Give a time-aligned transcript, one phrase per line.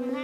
[0.00, 0.16] What's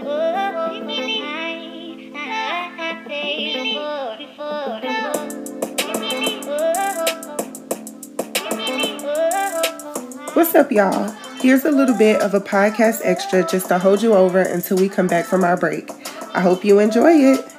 [10.54, 11.10] up, y'all?
[11.40, 14.88] Here's a little bit of a podcast extra just to hold you over until we
[14.88, 15.90] come back from our break.
[16.32, 17.55] I hope you enjoy it.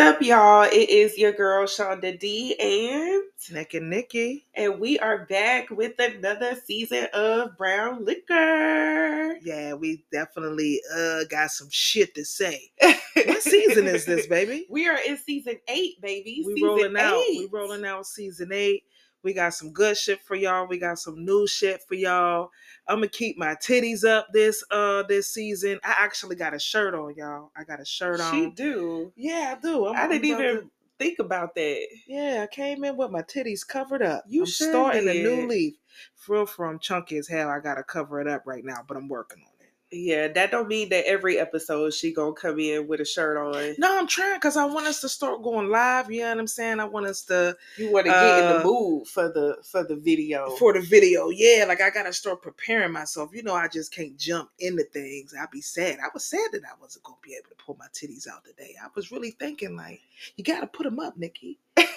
[0.00, 0.62] Up, y'all?
[0.62, 3.22] It is your girl Shonda D and
[3.52, 4.46] Naked Nikki.
[4.54, 9.36] and we are back with another season of Brown Liquor.
[9.42, 12.72] Yeah, we definitely uh got some shit to say.
[13.26, 14.66] What season is this, baby?
[14.70, 16.44] We are in season eight, baby.
[16.46, 17.22] We season rolling out.
[17.28, 17.50] We eight.
[17.52, 18.84] rolling out season eight.
[19.22, 20.66] We got some good shit for y'all.
[20.66, 22.50] We got some new shit for y'all.
[22.90, 25.78] I'm gonna keep my titties up this uh this season.
[25.84, 27.52] I actually got a shirt on, y'all.
[27.56, 28.32] I got a shirt on.
[28.34, 29.12] She do.
[29.16, 29.86] yeah, I do.
[29.86, 31.86] I'm, I didn't even to- think about that.
[32.08, 34.24] yeah, I came in with my titties covered up.
[34.28, 35.74] You I'm sure starting a new leaf.
[36.14, 37.48] For from chunky as hell.
[37.48, 39.49] I gotta cover it up right now, but I'm working on it.
[39.92, 43.74] Yeah, that don't mean that every episode she gonna come in with a shirt on.
[43.76, 46.08] No, I'm trying because I want us to start going live.
[46.12, 46.78] You know what I'm saying?
[46.78, 49.82] I want us to You want to get in the Uh, mood for the for
[49.82, 50.50] the video.
[50.56, 51.30] for the video.
[51.30, 53.30] Yeah, like I gotta start preparing myself.
[53.32, 55.34] You know, I just can't jump into things.
[55.36, 55.98] I'd be sad.
[55.98, 58.76] I was sad that I wasn't gonna be able to pull my titties out today.
[58.80, 60.00] I was really thinking like,
[60.36, 61.58] you gotta put them up, Nikki.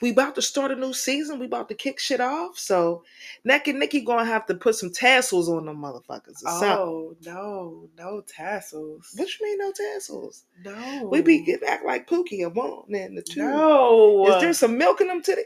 [0.00, 1.38] we about to start a new season.
[1.38, 2.58] We about to kick shit off.
[2.58, 3.04] So,
[3.44, 6.42] Naked Nikki gonna have to put some tassels on them motherfuckers.
[6.44, 6.68] Or something.
[6.70, 9.12] oh no, no tassels.
[9.16, 10.44] What you mean no tassels?
[10.64, 13.42] No, We be get act like Pookie and one and the two.
[13.42, 14.26] no.
[14.28, 15.44] Is there some milk in them titties?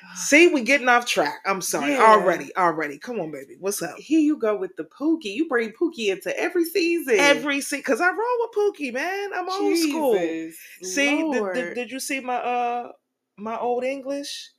[0.14, 1.40] See, we getting off track.
[1.44, 1.92] I'm sorry.
[1.92, 2.02] Yeah.
[2.02, 2.98] Already, already.
[2.98, 3.56] Come on, baby.
[3.60, 3.98] What's up?
[3.98, 5.34] Here you go with the Pookie.
[5.34, 7.16] You bring Pookie into every season.
[7.18, 7.82] Every season.
[7.82, 9.30] cause I roll with Pookie, man.
[9.34, 10.18] I'm old school.
[10.18, 12.92] Jesus See, did, did, did you see my uh
[13.40, 14.50] my old English,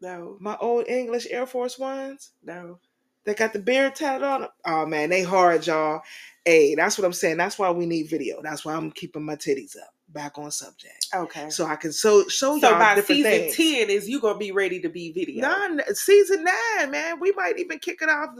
[0.00, 2.32] no, my old English Air Force Ones?
[2.42, 2.78] no.
[3.24, 4.50] They got the beard tatted on them.
[4.64, 6.02] Oh man, they hard, y'all.
[6.44, 7.38] Hey, that's what I'm saying.
[7.38, 8.40] That's why we need video.
[8.40, 9.88] That's why I'm keeping my titties up.
[10.08, 11.50] Back on subject, Okay.
[11.50, 13.56] So, so I can so show y'all So by different season things.
[13.56, 15.42] ten is you gonna be ready to be video.
[15.42, 17.18] Nine, season nine, man.
[17.18, 18.30] We might even kick it off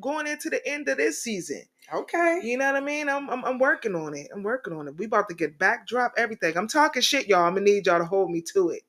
[0.00, 1.62] going into the end of this season.
[1.92, 2.40] Okay.
[2.42, 3.10] You know what I mean?
[3.10, 4.28] I'm, I'm I'm working on it.
[4.34, 4.96] I'm working on it.
[4.96, 6.56] We about to get backdrop everything.
[6.56, 7.44] I'm talking shit, y'all.
[7.44, 8.82] I'm gonna need y'all to hold me to it.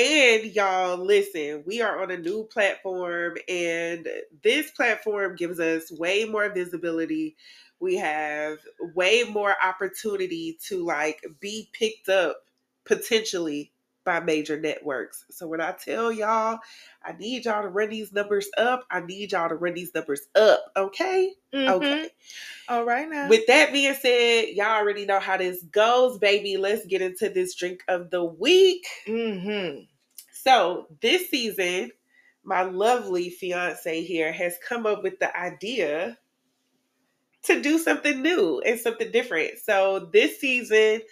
[0.00, 4.08] And y'all, listen, we are on a new platform, and
[4.42, 7.36] this platform gives us way more visibility.
[7.80, 8.60] We have
[8.94, 12.38] way more opportunity to like be picked up
[12.86, 13.72] potentially
[14.04, 15.24] by major networks.
[15.30, 16.58] So when I tell y'all,
[17.04, 20.22] I need y'all to run these numbers up, I need y'all to run these numbers
[20.34, 21.32] up, okay?
[21.54, 22.08] Okay.
[22.68, 23.28] All right now.
[23.28, 26.56] With that being said, y'all already know how this goes, baby.
[26.56, 28.86] Let's get into this drink of the week.
[29.06, 29.82] mm-hmm.
[30.32, 31.90] So this season,
[32.42, 36.16] my lovely fiance here has come up with the idea
[37.42, 39.58] to do something new and something different.
[39.58, 41.02] So this season,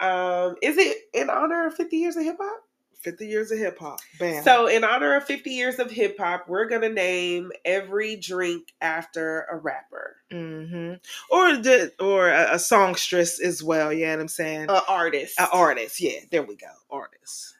[0.00, 2.62] um, is it in honor of 50 years of hip hop?
[3.00, 4.00] 50 years of hip hop.
[4.18, 4.44] Bam.
[4.44, 9.46] So in honor of 50 years of hip hop, we're gonna name every drink after
[9.50, 10.94] a rapper, mm-hmm.
[11.34, 13.92] or the or a, a songstress as well.
[13.92, 14.66] You know what I'm saying?
[14.68, 15.40] a artist.
[15.40, 16.00] An artist.
[16.00, 16.68] Yeah, there we go.
[16.90, 17.54] Artist.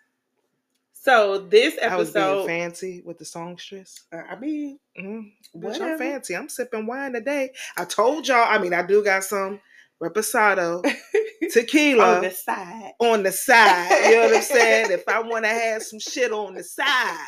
[0.92, 1.92] So this episode.
[1.92, 4.04] I was being fancy with the songstress.
[4.12, 4.78] uh, I mean.
[4.98, 5.92] Bitch, Whatever.
[5.92, 6.36] I'm fancy.
[6.36, 7.52] I'm sipping wine today.
[7.76, 8.46] I told y'all.
[8.46, 9.60] I mean, I do got some
[10.02, 10.82] reposado
[11.52, 12.92] tequila on the side.
[12.98, 14.08] on the side.
[14.08, 14.90] You know what I'm saying?
[14.90, 17.26] If I want to have some shit on the side.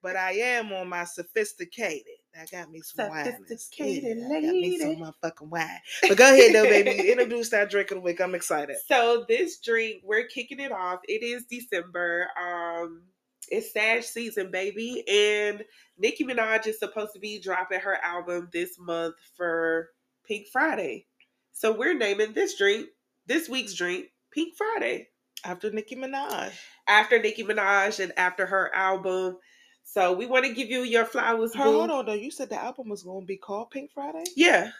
[0.00, 2.04] But I am on my sophisticated.
[2.40, 3.24] I got me some wine.
[3.24, 5.80] Sophisticated Yeah, I got me some motherfucking wine.
[6.06, 7.10] But go ahead though, baby.
[7.12, 8.20] Introduce that drink of the week.
[8.20, 8.76] I'm excited.
[8.86, 11.00] So this drink, we're kicking it off.
[11.08, 12.28] It is December.
[12.40, 13.02] Um,
[13.50, 15.64] it's Sag season, baby, and
[15.98, 19.88] Nicki Minaj is supposed to be dropping her album this month for
[20.24, 21.06] Pink Friday.
[21.52, 22.88] So we're naming this drink,
[23.26, 25.08] this week's drink, Pink Friday,
[25.44, 26.52] After Nicki Minaj.
[26.86, 29.38] after Nicki Minaj and after her album.
[29.84, 31.72] So we want to give you your flowers, Her, boo.
[31.78, 32.12] hold on though.
[32.12, 34.24] You said the album was gonna be called Pink Friday?
[34.36, 34.70] Yeah.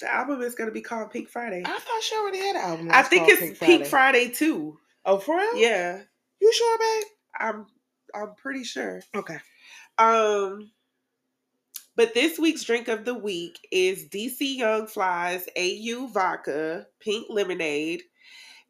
[0.00, 1.62] The album is going to be called Pink Friday.
[1.64, 2.88] I thought she already had an album.
[2.92, 4.28] I think it's Pink Friday.
[4.28, 4.78] too.
[5.06, 5.56] Oh, for real?
[5.56, 6.02] Yeah.
[6.38, 7.04] You sure, babe?
[7.40, 7.66] I'm
[8.14, 9.00] I'm pretty sure.
[9.14, 9.38] Okay.
[9.96, 10.70] Um
[11.96, 18.02] but this week's drink of the week is DC Young Fly's AU Vodka Pink Lemonade.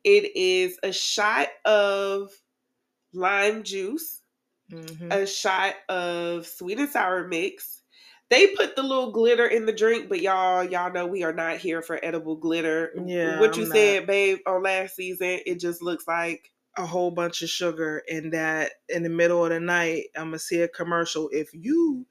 [0.04, 2.30] It is a shot of
[3.12, 4.22] lime juice,
[4.72, 5.12] Mm-hmm.
[5.12, 7.82] a shot of sweet and sour mix.
[8.30, 11.58] They put the little glitter in the drink, but y'all, y'all know we are not
[11.58, 12.90] here for edible glitter.
[13.06, 17.10] Yeah, what you I'm said, babe, on last season, it just looks like a whole
[17.10, 20.68] bunch of sugar and that in the middle of the night I'm gonna see a
[20.68, 21.28] commercial.
[21.32, 22.06] If you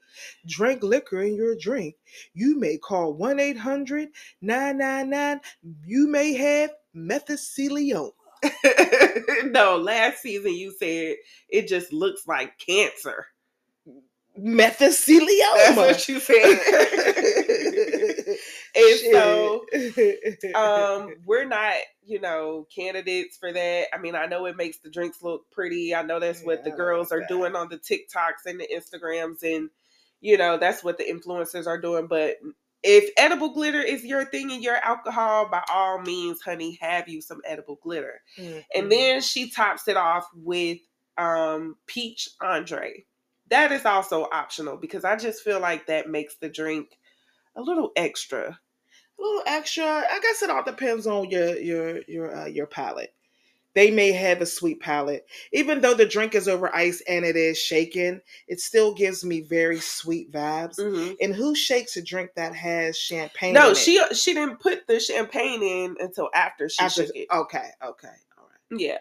[0.46, 1.94] drink liquor in your drink,
[2.34, 5.40] you may call 1-800-999.
[5.86, 8.12] You may have mesothelioma.
[9.46, 11.16] no, last season you said
[11.48, 13.26] it just looks like cancer.
[14.38, 15.54] Mesothelioma.
[15.54, 17.34] That's what you said.
[18.86, 19.66] and so
[20.54, 21.74] um we're not
[22.04, 23.86] you know candidates for that.
[23.92, 25.94] I mean i know it makes the drinks look pretty.
[25.94, 27.28] I know that's what the I girls like are that.
[27.28, 29.70] doing on the tiktoks and the instagrams and
[30.20, 32.06] you know that's what the influencers are doing.
[32.06, 32.36] But
[32.82, 37.20] if edible glitter is your thing and your alcohol by all means honey have you
[37.20, 38.20] some edible glitter.
[38.38, 38.58] Mm-hmm.
[38.74, 40.78] and then she tops it off with
[41.18, 43.04] um peach André.
[43.48, 46.88] That is also optional because i just feel like that makes the drink
[47.56, 48.58] a little extra
[49.18, 49.84] a little extra.
[49.84, 53.12] I guess it all depends on your your your uh, your palate.
[53.74, 57.36] They may have a sweet palate, even though the drink is over ice and it
[57.36, 58.22] is shaken.
[58.48, 60.78] It still gives me very sweet vibes.
[60.80, 61.16] Mhm.
[61.20, 63.52] And who shakes a drink that has champagne?
[63.52, 63.76] No, in it?
[63.76, 67.28] she she didn't put the champagne in until after she After- shook it.
[67.30, 68.08] Okay, okay,
[68.38, 68.80] all right.
[68.80, 68.98] Yeah.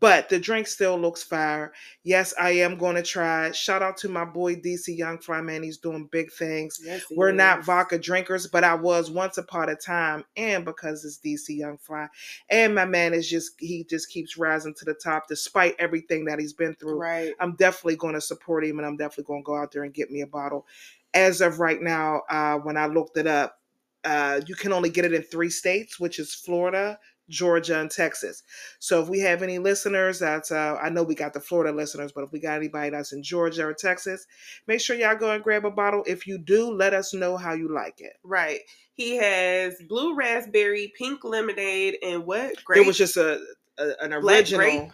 [0.00, 1.72] But the drink still looks fire.
[2.04, 3.50] Yes, I am going to try.
[3.52, 5.62] Shout out to my boy DC Young Fly, man.
[5.62, 6.80] He's doing big things.
[6.84, 11.18] Yes, We're not vodka drinkers, but I was once upon a time, and because it's
[11.18, 12.06] DC Young Fly,
[12.50, 16.38] and my man is just he just keeps rising to the top despite everything that
[16.38, 16.98] he's been through.
[16.98, 17.34] Right.
[17.40, 19.94] I'm definitely going to support him, and I'm definitely going to go out there and
[19.94, 20.66] get me a bottle.
[21.14, 23.58] As of right now, uh, when I looked it up,
[24.04, 26.98] uh, you can only get it in three states, which is Florida,
[27.28, 28.42] Georgia, and Texas.
[28.78, 32.12] So if we have any listeners, that's uh, I know we got the Florida listeners,
[32.12, 34.26] but if we got anybody that's in Georgia or Texas,
[34.66, 36.02] make sure y'all go and grab a bottle.
[36.06, 38.14] If you do, let us know how you like it.
[38.22, 38.60] Right.
[38.94, 42.64] He has blue raspberry, pink lemonade, and what?
[42.64, 42.78] Grape.
[42.78, 43.40] There was just a,
[43.78, 44.58] a an Black original.
[44.60, 44.92] grape?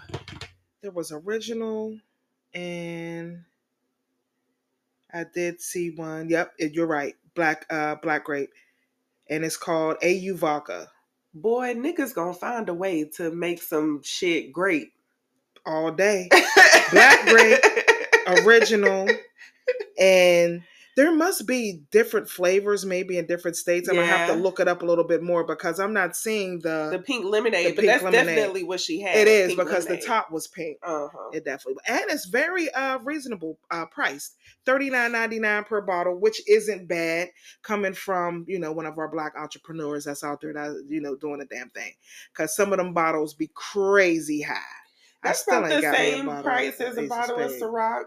[0.83, 1.99] There was original,
[2.53, 3.45] and
[5.13, 6.29] I did see one.
[6.29, 7.15] Yep, you're right.
[7.35, 8.51] Black uh black grape,
[9.31, 10.91] and it's called AU Vodka.
[11.35, 14.89] Boy, niggas gonna find a way to make some shit great.
[15.67, 16.29] all day.
[16.93, 17.61] Black grape.
[18.27, 19.09] Original,
[19.99, 20.63] and
[20.96, 23.88] there must be different flavors, maybe in different states.
[23.88, 26.61] I'm gonna have to look it up a little bit more because I'm not seeing
[26.61, 26.91] the.
[26.93, 28.37] the pink lemonade, The but pink that's lemonade.
[28.37, 29.17] definitely what she had.
[29.17, 30.02] it is because lemonade.
[30.02, 30.79] the top was pink.
[30.82, 31.31] Uh-huh.
[31.32, 34.37] It definitely and it's very uh reasonable uh priced.
[34.64, 37.29] Thirty nine ninety nine per bottle, which isn't bad
[37.62, 41.17] coming from, you know, one of our black entrepreneurs that's out there that you know
[41.17, 41.93] doing the damn thing.
[42.35, 44.55] Cause some of them bottles be crazy high.
[45.25, 47.50] That's I still ain't the got same price as a bottle of.
[47.52, 48.05] Ciroc.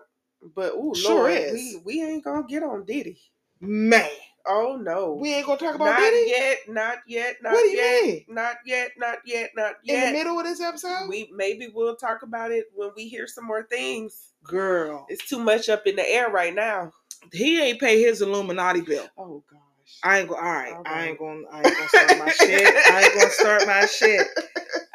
[0.55, 1.53] But ooh, Sure Lord, is.
[1.53, 3.19] we we ain't gonna get on Diddy.
[3.59, 4.07] Man,
[4.45, 5.13] Oh no.
[5.13, 6.05] we ain't gonna talk about Diddy.
[6.05, 8.25] not Diddy yet, not yet, not What do you yet, mean?
[8.29, 10.07] not yet, not yet, not yet.
[10.07, 11.09] in the middle of this episode.
[11.09, 14.33] We maybe we'll talk about it when we hear some more things.
[14.43, 16.93] Girl, It's too much up in the air right now.
[17.33, 19.07] he ain't pay his Illuminati bill.
[19.17, 19.59] Oh gosh.
[20.03, 20.35] I ain't go.
[20.35, 21.41] All right, All I ain't gonna.
[21.51, 22.75] I ain't gonna start my shit.
[22.91, 24.27] I ain't gonna start my shit.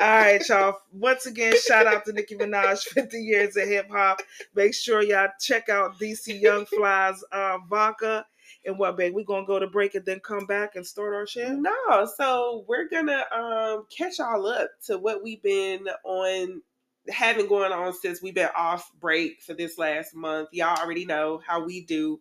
[0.00, 0.78] All right, y'all.
[0.92, 4.20] Once again, shout out to Nicki Minaj, 50 years of hip hop.
[4.54, 8.24] Make sure y'all check out DC Young Fly's uh, vodka.
[8.64, 9.14] And what, babe?
[9.14, 11.52] We gonna go to break and then come back and start our show?
[11.52, 16.62] No, so we're gonna um catch y'all up to what we've been on
[17.08, 20.48] having going on since we've been off break for this last month.
[20.52, 22.20] Y'all already know how we do.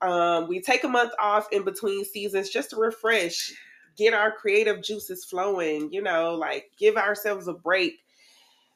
[0.00, 3.52] Um, we take a month off in between seasons just to refresh,
[3.98, 8.04] get our creative juices flowing, you know, like give ourselves a break.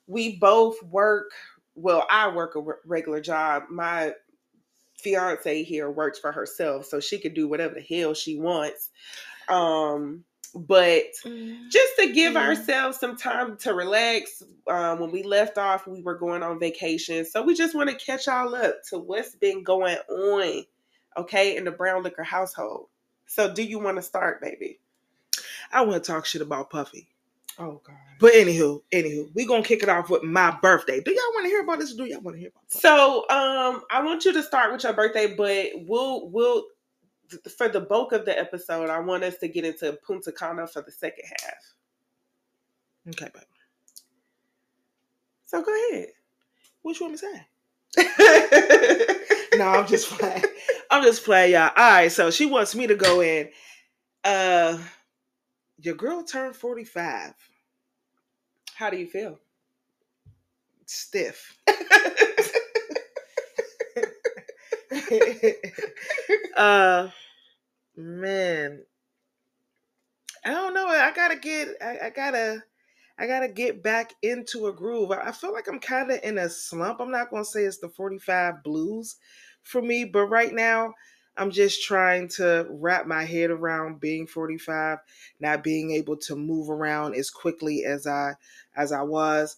[0.09, 1.31] We both work,
[1.77, 3.63] well, I work a re- regular job.
[3.71, 4.13] My
[4.99, 8.91] fiance here works for herself, so she can do whatever the hell she wants.
[9.49, 10.25] Um,
[10.55, 11.05] but
[11.71, 12.47] just to give Mhm.
[12.47, 14.43] ourselves some time to relax.
[14.69, 17.97] Um, when we left off, we were going on vacation, so we just want to
[17.97, 20.67] catch y'all up to what's been going on,
[21.17, 22.89] okay, in the brown liquor household.
[23.27, 24.79] So, do you want to start, baby?
[25.73, 27.09] I want to talk shit about Puffy.
[27.59, 27.97] Oh God.
[28.19, 31.01] But anywho, anywho, we gonna kick it off with my birthday.
[31.01, 31.93] Do y'all want to hear about this?
[31.93, 32.81] Or do y'all want to hear about Puffy?
[32.81, 36.65] So, um, I want you to start with your birthday, but we'll we'll
[37.57, 40.83] for the bulk of the episode, I want us to get into Punta Cana for
[40.83, 41.75] the second half.
[43.09, 43.43] Okay, babe.
[45.47, 46.09] So go ahead.
[46.83, 47.47] What you want me to say?
[49.59, 50.45] no, I'm just playing.
[50.91, 51.71] I'm just playing, y'all.
[51.77, 53.49] All right, so she wants me to go in.
[54.25, 54.79] Uh,
[55.83, 57.35] your girl turned 45.
[58.75, 59.39] How do you feel?
[60.87, 61.59] Stiff.
[66.57, 67.09] uh,
[67.97, 68.83] man,
[70.45, 70.87] I don't know.
[70.87, 71.69] I gotta get.
[71.81, 72.63] I, I gotta.
[73.19, 75.13] I gotta get back into a groove.
[75.13, 77.01] I I feel like I'm kind of in a slump.
[77.01, 79.17] I'm not gonna say it's the 45 blues
[79.63, 80.95] for me, but right now
[81.37, 84.99] I'm just trying to wrap my head around being 45,
[85.41, 88.35] not being able to move around as quickly as I
[88.77, 89.57] as I was.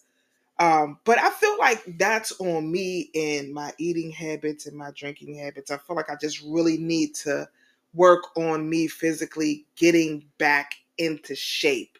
[0.59, 5.35] Um, but I feel like that's on me and my eating habits and my drinking
[5.37, 5.71] habits.
[5.71, 7.49] I feel like I just really need to
[7.93, 11.97] work on me physically getting back into shape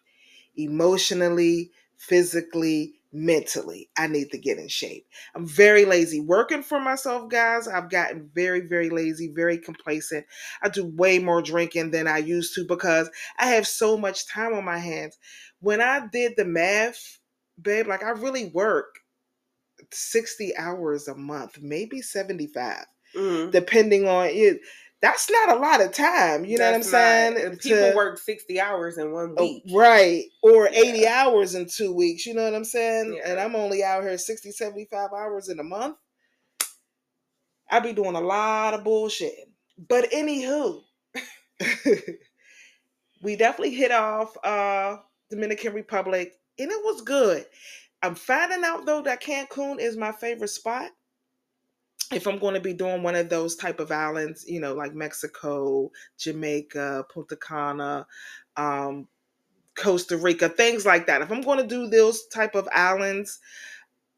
[0.58, 3.90] emotionally, physically, mentally.
[3.98, 5.08] I need to get in shape.
[5.34, 7.68] I'm very lazy working for myself, guys.
[7.68, 10.26] I've gotten very, very lazy, very complacent.
[10.62, 14.54] I do way more drinking than I used to because I have so much time
[14.54, 15.18] on my hands.
[15.62, 17.20] When I did the math,
[17.62, 19.00] babe, like I really work
[19.92, 23.52] 60 hours a month, maybe 75, Mhm.
[23.52, 24.60] depending on it.
[25.06, 26.46] That's not a lot of time.
[26.46, 27.58] You know That's what I'm not- saying?
[27.60, 29.64] people To- work 60 hours in one week.
[29.72, 30.24] right.
[30.42, 30.80] Or Yeah.
[30.80, 32.26] 80 hours in two weeks.
[32.26, 33.14] You know what I'm saying?
[33.14, 33.30] Yeah.
[33.30, 35.98] And I'm only out here 60, 75 hours in a month.
[37.70, 39.48] I be doing a lot of bullshit.
[39.78, 40.82] But anywho,
[43.22, 44.98] we definitely hit off uh
[45.30, 47.46] Dominican Republic and it was good.
[48.02, 50.90] I'm finding out though that Cancun is my favorite spot.
[52.12, 54.94] If I'm going to be doing one of those type of islands, you know, like
[54.94, 58.06] Mexico, Jamaica, Punta Cana,
[58.58, 59.08] um,
[59.76, 61.22] Costa Rica, things like that.
[61.22, 63.40] If I'm going to do those type of islands,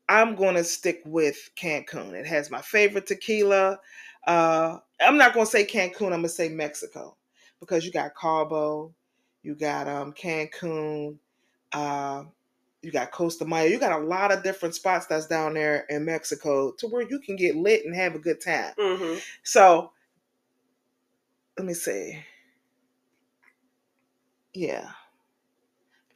[0.09, 2.13] I'm going to stick with Cancun.
[2.13, 3.79] It has my favorite tequila.
[4.25, 6.07] Uh, I'm not going to say Cancun.
[6.07, 7.17] I'm going to say Mexico
[7.59, 8.93] because you got Cabo,
[9.43, 11.17] you got um, Cancun,
[11.73, 12.23] uh,
[12.87, 13.67] you got Costa Maya.
[13.67, 17.19] You got a lot of different spots that's down there in Mexico to where you
[17.19, 18.73] can get lit and have a good time.
[18.79, 19.21] Mhm.
[19.43, 19.91] So
[21.57, 22.23] let me see.
[24.53, 24.89] Yeah.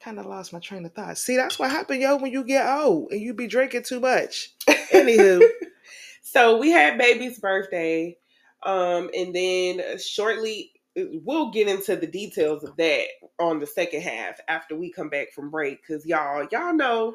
[0.00, 1.18] Kind of lost my train of thought.
[1.18, 4.54] See, that's what happened, yo, when you get old and you be drinking too much.
[4.66, 5.46] Anywho.
[6.22, 8.16] So we had baby's birthday,
[8.62, 13.06] um, and then shortly we'll get into the details of that
[13.38, 15.86] on the second half after we come back from break.
[15.86, 17.14] Cause y'all, y'all know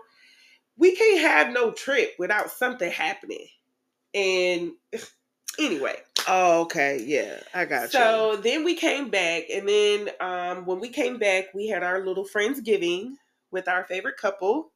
[0.78, 3.48] we can't have no trip without something happening.
[4.14, 4.72] And
[5.60, 7.02] anyway, Oh, okay.
[7.06, 8.00] Yeah, I got you.
[8.00, 12.06] so then we came back, and then um, when we came back, we had our
[12.06, 13.14] little friendsgiving
[13.52, 14.72] with our favorite couple,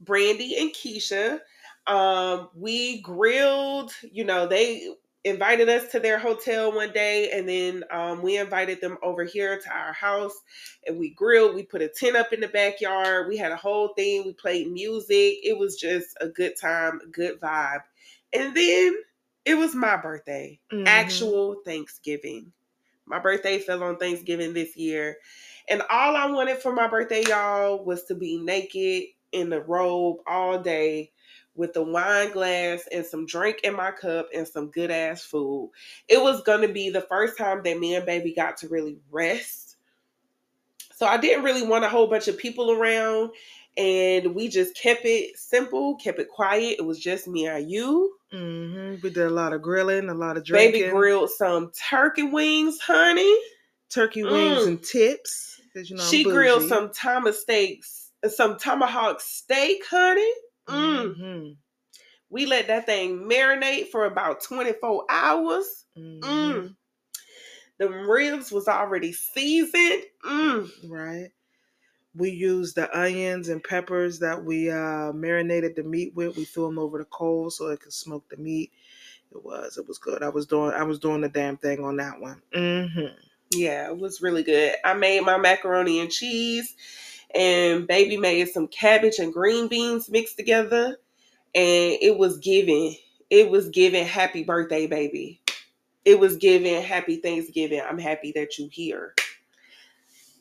[0.00, 1.38] Brandy and Keisha.
[1.86, 3.92] Um, we grilled.
[4.10, 4.88] You know, they
[5.24, 9.58] invited us to their hotel one day, and then um, we invited them over here
[9.60, 10.34] to our house,
[10.86, 11.54] and we grilled.
[11.54, 13.28] We put a tent up in the backyard.
[13.28, 14.24] We had a whole thing.
[14.24, 15.38] We played music.
[15.42, 17.82] It was just a good time, good vibe.
[18.32, 18.96] And then
[19.44, 20.86] it was my birthday Mhm.
[20.86, 22.52] actual Thanksgiving.
[23.06, 25.18] My birthday fell on Thanksgiving this year.
[25.68, 30.18] And all I wanted for my birthday, y'all, was to be naked in the robe
[30.26, 31.12] all day
[31.58, 35.70] with a wine glass and some drink in my cup and some good ass food.
[36.06, 38.96] It was going to be the first time that me and baby got to really
[39.10, 39.76] rest.
[40.94, 43.30] So I didn't really want a whole bunch of people around.
[43.76, 46.76] And we just kept it simple, kept it quiet.
[46.78, 48.14] It was just me and you.
[48.32, 49.02] Mhm.
[49.02, 50.80] We did a lot of grilling, a lot of drinking.
[50.82, 53.36] Baby grilled some turkey wings, honey.
[53.90, 54.66] turkey wings Mm.
[54.66, 55.60] and tips.
[55.74, 60.30] you know she grilled some Thomas steaks, some tomahawk steak, honey.
[60.68, 61.16] Mm.
[61.16, 61.56] Mhm.
[62.30, 65.86] We let that thing marinate for about 24 hours.
[65.98, 66.20] Mhm.
[66.22, 66.76] Mm.
[67.78, 70.04] The ribs was already seasoned.
[70.24, 70.70] Mm.
[70.90, 71.30] Right.
[72.14, 76.36] We used the onions and peppers that we uh, marinated the meat with.
[76.36, 78.72] We threw them over the coal so it could smoke the meat.
[79.32, 79.78] It was.
[79.78, 80.22] It was good.
[80.22, 80.72] I was doing.
[80.72, 82.42] I was doing the damn thing on that one.
[82.54, 83.06] hmm
[83.52, 84.74] Yeah, it was really good.
[84.84, 86.74] I made my macaroni and cheese,
[87.34, 90.98] and baby made some cabbage and green beans mixed together,
[91.54, 92.96] and it was giving.
[93.30, 95.42] It was giving happy birthday, baby.
[96.04, 97.82] It was giving happy Thanksgiving.
[97.86, 99.14] I'm happy that you here.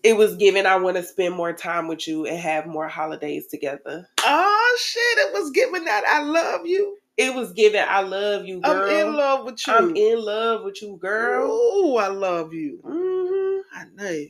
[0.04, 3.48] It was given I want to spend more time with you and have more holidays
[3.48, 4.08] together.
[4.20, 5.28] Oh shit!
[5.28, 6.04] It was given that.
[6.08, 6.98] I love you.
[7.18, 8.90] It was given I love you, girl.
[8.90, 9.74] I'm in love with you.
[9.74, 11.50] I'm in love with you, girl.
[11.50, 12.80] Ooh, I love you.
[12.86, 13.78] mm-hmm.
[13.78, 14.26] I know.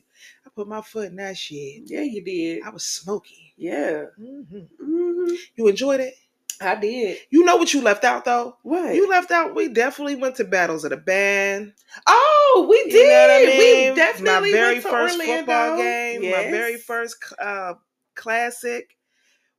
[0.58, 0.64] You.
[0.64, 1.84] Put my foot in that shit.
[1.86, 2.64] Yeah, you did.
[2.64, 3.54] I was smoky.
[3.58, 4.06] Yeah.
[4.18, 4.42] hmm
[4.80, 6.14] hmm You enjoyed it.
[6.60, 7.20] I did.
[7.30, 8.58] You know what you left out though.
[8.64, 8.96] What?
[8.96, 9.54] You left out.
[9.54, 11.74] We definitely went to battles of the band.
[12.08, 13.08] oh, we You did.
[13.08, 13.90] know what I mean?
[13.92, 15.36] We definitely my very went to first Orlando.
[15.38, 16.22] football game.
[16.32, 17.74] My very first uh,
[18.16, 18.97] classic.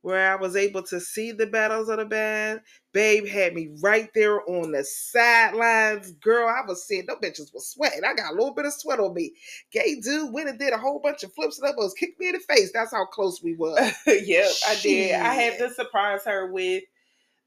[0.01, 2.61] Where I was able to see the battles of the band.
[2.93, 6.11] Babe had me right there on the sidelines.
[6.13, 8.03] Girl, I was seeing them bitches was sweating.
[8.05, 9.33] I got a little bit of sweat on me.
[9.71, 12.33] Gay dude went and did a whole bunch of flips and elbows, kicked me in
[12.33, 12.71] the face.
[12.73, 13.75] That's how close we were.
[14.07, 15.15] yep, I did.
[15.15, 16.83] I had to surprise her with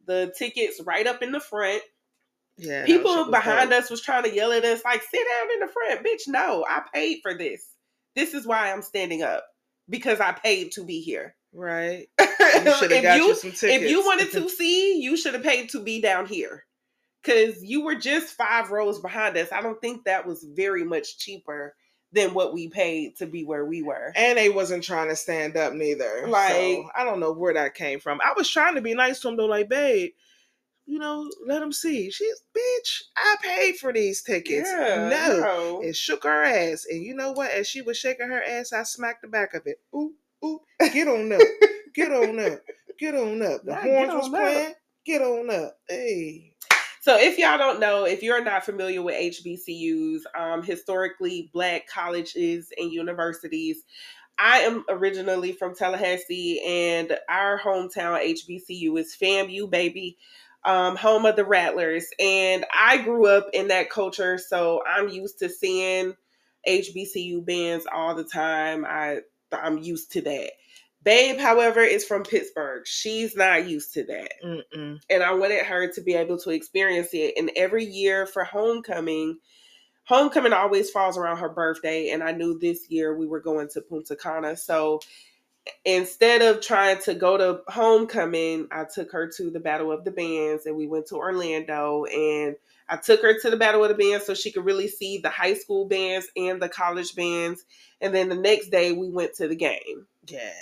[0.06, 1.82] the tickets right up in the front.
[2.58, 3.82] Yeah, People behind dope.
[3.82, 6.64] us was trying to yell at us like, "Sit down in the front, bitch." No,
[6.68, 7.66] I paid for this.
[8.14, 9.44] This is why I'm standing up
[9.88, 11.34] because I paid to be here.
[11.52, 12.08] Right.
[12.54, 13.82] You if got you you some tickets.
[13.84, 16.64] if you wanted to see, you should have paid to be down here.
[17.24, 19.52] Cause you were just five rows behind us.
[19.52, 21.74] I don't think that was very much cheaper
[22.12, 24.12] than what we paid to be where we were.
[24.16, 26.26] and they wasn't trying to stand up neither.
[26.28, 28.20] Like- so, I don't know where that came from.
[28.22, 30.10] I was trying to be nice to him though, like, babe,
[30.84, 32.10] you know, let him see.
[32.10, 33.02] She's bitch.
[33.16, 34.68] I paid for these tickets.
[34.70, 35.40] Yeah, no.
[35.40, 35.80] no.
[35.82, 36.86] and shook her ass.
[36.90, 37.50] And you know what?
[37.52, 39.80] As she was shaking her ass, I smacked the back of it.
[39.94, 40.12] Ooh,
[40.44, 40.60] ooh,
[40.92, 41.40] get on up,
[41.94, 42.60] get on up,
[42.98, 43.62] get on up.
[43.64, 44.30] The horns was up.
[44.30, 44.74] playing.
[45.04, 45.76] Get on up.
[45.88, 46.54] Hey.
[47.00, 52.68] So, if y'all don't know, if you're not familiar with HBCUs, um, historically black colleges
[52.78, 53.82] and universities,
[54.38, 60.16] I am originally from Tallahassee, and our hometown HBCU is FAMU, baby,
[60.64, 62.06] um, home of the Rattlers.
[62.18, 66.14] And I grew up in that culture, so I'm used to seeing
[66.68, 68.84] HBCU bands all the time.
[68.84, 69.20] I
[69.62, 70.52] I'm used to that.
[71.04, 72.86] Babe, however, is from Pittsburgh.
[72.86, 75.00] She's not used to that Mm-mm.
[75.10, 77.34] and I wanted her to be able to experience it.
[77.36, 79.38] And every year for homecoming,
[80.04, 83.80] homecoming always falls around her birthday, and I knew this year we were going to
[83.80, 84.56] Punta Cana.
[84.56, 85.00] So
[85.84, 90.12] instead of trying to go to homecoming, I took her to the Battle of the
[90.12, 92.56] Bands, and we went to Orlando and.
[92.92, 95.30] I took her to the Battle of the Bands so she could really see the
[95.30, 97.64] high school bands and the college bands.
[98.02, 100.06] And then the next day we went to the game.
[100.26, 100.52] Yeah.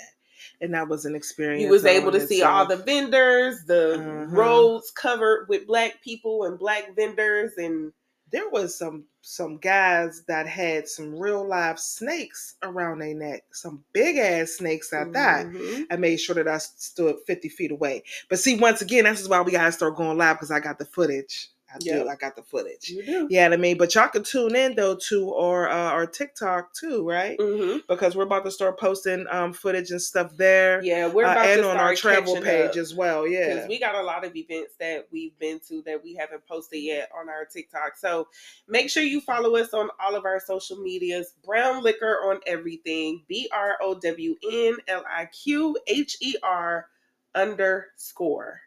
[0.61, 1.63] And that was an experience.
[1.63, 4.31] You was able to see all the vendors, the Mhm.
[4.31, 7.91] roads covered with black people and black vendors, and
[8.31, 13.83] there was some some guys that had some real live snakes around their neck, some
[13.93, 15.45] big ass snakes at that.
[15.45, 15.85] Mhm.
[15.91, 18.01] I made sure that I stood 50 feet away.
[18.29, 20.79] But see, once again, this is why we gotta start going live because I got
[20.79, 21.49] the footage.
[21.73, 22.03] I Yep.
[22.03, 22.89] do, I got the footage.
[22.89, 23.27] You do.
[23.29, 27.07] Yeah, I mean, but y'all can tune in though to our uh, our TikTok too,
[27.07, 27.37] right?
[27.39, 31.37] hmm Because we're about to start posting um footage and stuff there, Yeah, we're about
[31.37, 32.77] uh, about and to on our travel page up.
[32.77, 33.27] as well.
[33.27, 36.45] Yeah, because we got a lot of events that we've been to that we haven't
[36.47, 37.97] posted yet on our TikTok.
[37.97, 38.27] So
[38.67, 41.33] make sure you follow us on all of our social medias.
[41.45, 43.23] Brown Liquor on everything.
[43.27, 46.87] B R O W N L I Q H E R
[47.35, 48.61] underscore.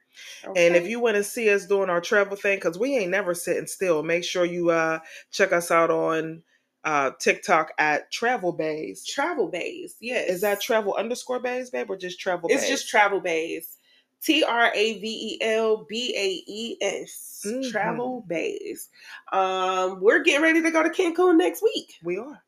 [0.57, 3.35] And if you want to see us doing our travel thing, because we ain't never
[3.35, 5.01] sitting still, make sure you uh
[5.31, 6.43] check us out on
[6.85, 9.05] uh TikTok at Travel Baes.
[9.07, 12.71] travel baes, yes, Is that travel underscore baes, babe, or just travel It's baes?
[12.71, 13.79] just travel baes.
[14.23, 17.43] T R A V E L B A E S.
[17.47, 17.71] Mhm.
[17.71, 18.89] Travel baes.
[19.33, 21.95] Um, we're getting ready to go to Cancun next week.
[22.03, 22.43] we are.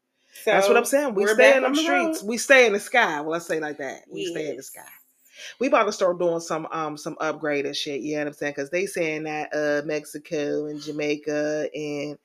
[0.44, 1.14] So That's what I'm saying.
[1.14, 2.22] We stay in them the streets.
[2.22, 2.28] road.
[2.28, 3.20] We stay in the sky.
[3.22, 4.02] Well, I say like that.
[4.10, 4.82] We stay in the sky.
[5.58, 8.00] We about to start doing some um some upgraded shit.
[8.00, 8.52] You know what I'm saying?
[8.56, 12.18] Because they saying that uh Mexico and Jamaica and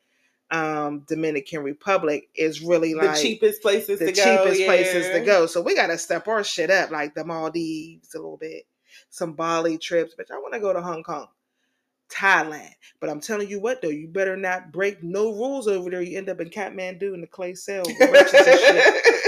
[0.52, 4.44] um Dominican Republic is really like The cheapest places the to go.
[4.44, 5.46] cheapest places to go.
[5.46, 8.66] So we gotta step our shit up, like the Maldives a little bit,
[9.10, 10.14] some Bali trips.
[10.16, 11.28] But I want to go to Hong Kong,
[12.14, 12.72] Thailand.
[13.00, 16.02] But I'm telling you what though, you better not break no rules over there.
[16.02, 17.84] You end up in Kathmandu in the clay cell.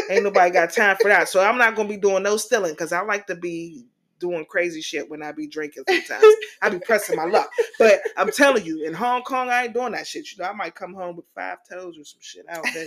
[0.09, 1.29] Ain't nobody got time for that.
[1.29, 3.85] So I'm not gonna be doing no stealing because I like to be
[4.19, 6.23] doing crazy shit when I be drinking sometimes.
[6.61, 7.49] I be pressing my luck.
[7.77, 10.31] But I'm telling you, in Hong Kong, I ain't doing that shit.
[10.31, 12.45] You know, I might come home with five toes or some shit.
[12.49, 12.85] I don't know.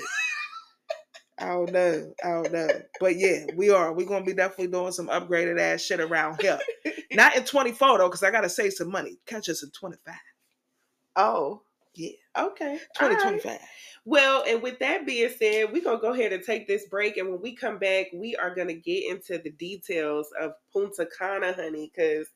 [1.39, 2.13] I don't know.
[2.25, 2.69] I don't know.
[3.01, 3.93] But yeah, we are.
[3.93, 6.59] We're gonna be definitely doing some upgraded ass shit around here.
[7.13, 9.19] Not in 24 though, because I gotta save some money.
[9.27, 10.15] Catch us in 25.
[11.17, 11.63] oh,
[11.95, 12.11] Yeah.
[12.39, 12.79] okay.
[13.01, 13.19] All right.
[13.19, 13.61] 2025.
[14.05, 17.31] Well, and with that being said, we're gonna go ahead and take this break, and
[17.31, 21.91] when we come back, we are gonna get into the details of Punta Cana, honey,
[21.95, 22.29] because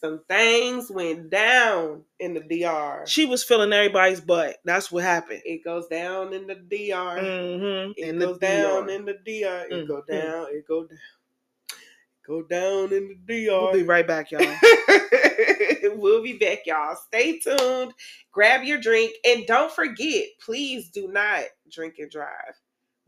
[0.00, 3.06] some things went down in the DR.
[3.06, 4.56] She was feeling everybody's butt.
[4.64, 5.42] That's what happened.
[5.44, 7.18] It goes down in the DR.
[7.18, 7.92] Mm-hmm.
[7.96, 9.66] It goes down in the DR.
[9.70, 10.46] It Mm, go down.
[10.50, 10.98] It go down.
[12.26, 13.60] Go down in the DR.
[13.62, 14.40] We'll be right back, y'all.
[15.96, 16.96] we'll be back, y'all.
[16.96, 17.92] Stay tuned.
[18.32, 22.54] Grab your drink, and don't forget, please do not drink and drive.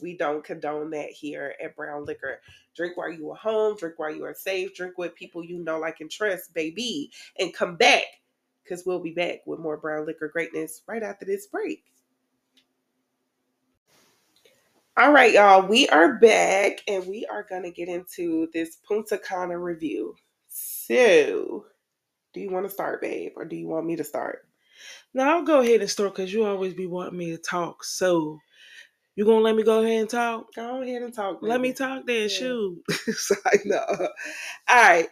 [0.00, 2.40] We don't condone that here at Brown Liquor.
[2.76, 3.76] Drink while you are home.
[3.76, 4.74] Drink while you are safe.
[4.74, 7.10] Drink with people you know, like, and trust, baby.
[7.38, 8.04] And come back
[8.62, 11.84] because we'll be back with more Brown Liquor greatness right after this break.
[14.98, 19.18] All right, y'all, we are back and we are going to get into this Punta
[19.18, 20.16] Cana review.
[20.48, 21.66] So,
[22.32, 24.46] do you want to start, babe, or do you want me to start?
[25.12, 27.84] No, I'll go ahead and start because you always be wanting me to talk.
[27.84, 28.38] So,
[29.16, 30.54] you gonna let me go ahead and talk?
[30.54, 31.38] Go ahead and talk.
[31.42, 32.22] Let me talk then.
[32.22, 32.28] Yeah.
[32.28, 32.82] Shoot.
[32.90, 33.84] Sorry, no.
[33.88, 34.08] All
[34.68, 35.08] right.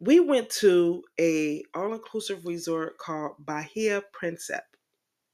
[0.00, 4.62] We went to a all inclusive resort called Bahia Principe.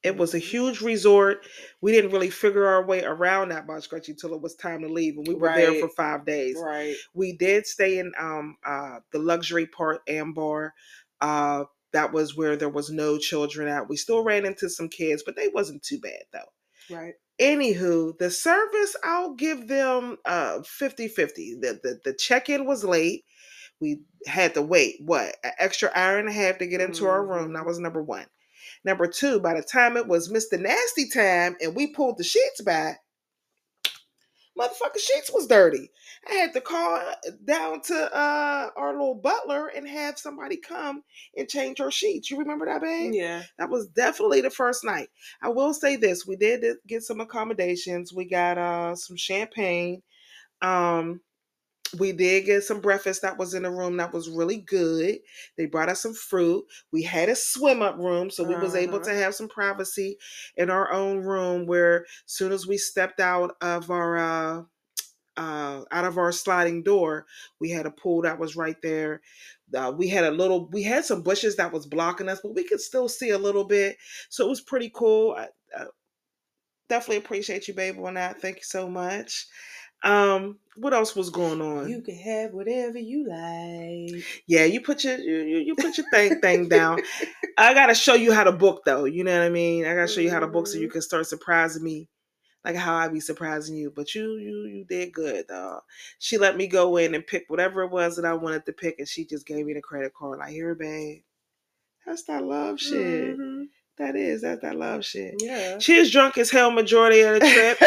[0.02, 0.42] It was a Mhm.
[0.42, 1.46] huge resort.
[1.80, 5.16] We didn't really figure our way around that much until it was time to leave,
[5.16, 6.56] and we were there for five days.
[6.58, 6.96] Right.
[7.14, 10.74] We did stay in um uh the luxury part Ambar.
[11.20, 13.88] Uh that was where there was no children at.
[13.88, 16.50] We still ran into some kids, but they wasn't too bad though.
[16.92, 17.14] Right.
[17.40, 21.60] Anywho, the service I'll give them uh 50-50.
[21.60, 23.24] The the, the check-in was late.
[23.80, 27.26] We had to wait, what, an extra hour and a half to get into our
[27.26, 27.54] room.
[27.54, 27.66] That Mhm.
[27.66, 28.26] was number one.
[28.84, 30.60] Number two, by the time it was Mr.
[30.60, 33.01] Nasty time and we pulled the sheets back,
[34.58, 35.90] motherfucking sheets was dirty.
[36.28, 37.00] I had to call
[37.44, 41.02] down to uh our little butler and have somebody come
[41.36, 42.30] and change her sheets.
[42.30, 43.14] You remember that, babe?
[43.14, 43.42] Yeah.
[43.58, 45.08] That was definitely the first night.
[45.40, 48.12] I will say this: we did get some accommodations.
[48.12, 50.02] We got uh some champagne.
[50.60, 51.20] Um,
[51.98, 55.18] we did get some breakfast that was in the room that was really good.
[55.56, 56.64] They brought us some fruit.
[56.92, 59.08] We had a swim up room, so we was able Uh-huh.
[59.10, 60.18] to have some privacy
[60.56, 61.66] in our own room.
[61.66, 64.62] Where soon as we stepped out of our uh,
[65.36, 67.26] uh, out of our sliding door,
[67.60, 69.22] we had a pool that was right there.
[69.74, 72.64] Uh, we had a little, we had some bushes that was blocking us, but we
[72.64, 73.96] could still see a little bit.
[74.28, 75.32] So it was pretty cool.
[75.32, 75.86] I, I
[76.88, 78.40] definitely appreciate you, babe, on that.
[78.40, 79.46] Thank you so much.
[80.04, 81.88] Um, what else was going on?
[81.88, 84.24] You can have whatever you like.
[84.46, 87.02] yeah, you put your you, you put your thing thing down.
[87.58, 89.04] I gotta show you how to book though.
[89.04, 89.84] You know what I mean?
[89.86, 90.92] I gotta show you how to book so you Mhm.
[90.92, 92.08] can start surprising me,
[92.64, 93.90] like how I be surprising you.
[93.94, 95.80] But you you you did good, though.
[96.18, 98.98] She let me go in and pick whatever it was that I wanted to pick,
[98.98, 100.38] and she just gave me the credit card.
[100.38, 101.22] Like here, babe.
[102.06, 103.38] That's that love shit.
[103.38, 103.66] Mhm.
[103.98, 105.34] That is that's that love shit.
[105.38, 105.78] Yeah.
[105.78, 107.78] She was drunk as hell majority of the trip.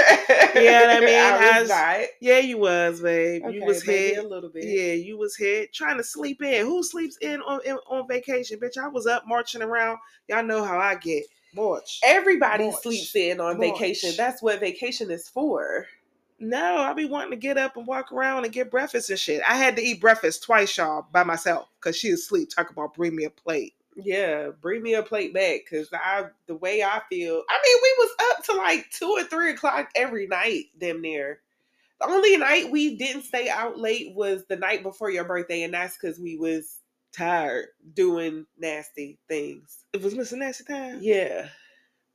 [0.55, 1.09] yeah, what I mean?
[1.09, 1.97] I As- was not.
[2.21, 3.43] yeah, you was, babe.
[3.43, 4.17] Okay, you was hit.
[4.19, 4.65] a little bit.
[4.65, 5.73] Yeah, you was hit.
[5.73, 6.65] trying to sleep in.
[6.65, 8.77] Who sleeps in on in, on vacation, bitch?
[8.77, 9.97] I was up marching around.
[10.27, 11.23] Y'all know how I get.
[11.55, 11.99] March.
[12.03, 12.81] Everybody March.
[12.83, 14.11] sleeps in on vacation.
[14.17, 15.87] That's what vacation is for.
[16.37, 19.41] No, I be wanting to get up and walk around and get breakfast and shit.
[19.47, 22.49] I had to eat breakfast twice, y'all, by myself, cause she asleep.
[22.49, 23.73] Talk about bring me a plate.
[23.95, 27.43] Yeah, bring me a plate back because I the way I feel.
[27.49, 31.39] I mean, we was up to like two or three o'clock every night, damn near.
[32.01, 35.73] The only night we didn't stay out late was the night before your birthday, and
[35.73, 36.79] that's because we was
[37.15, 39.86] tired doing nasty things.
[39.93, 40.38] It was Mr.
[40.38, 40.99] Nasty time.
[41.01, 41.47] Yeah,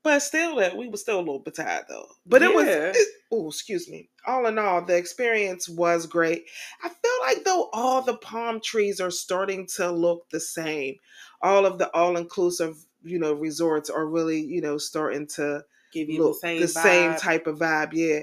[0.03, 2.09] But still, that we were still a little bit tired though.
[2.27, 2.67] But it was.
[2.67, 2.93] Yeah.
[2.95, 4.11] It, oh, excuse me.
[4.27, 6.45] All in all, the experience was great.
[6.83, 10.97] I feel like though all the palm trees are starting to look the same.
[11.43, 16.23] All of the all-inclusive, you know, resorts are really, you know, starting to give you
[16.23, 17.91] look the same same type of vibe.
[17.93, 18.21] Yeah.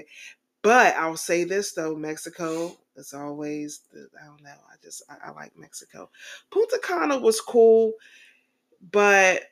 [0.62, 3.80] But I'll say this though, Mexico is always.
[3.92, 4.50] The, I don't know.
[4.50, 6.10] I just I, I like Mexico.
[6.50, 7.92] Punta Cana was cool,
[8.90, 9.42] but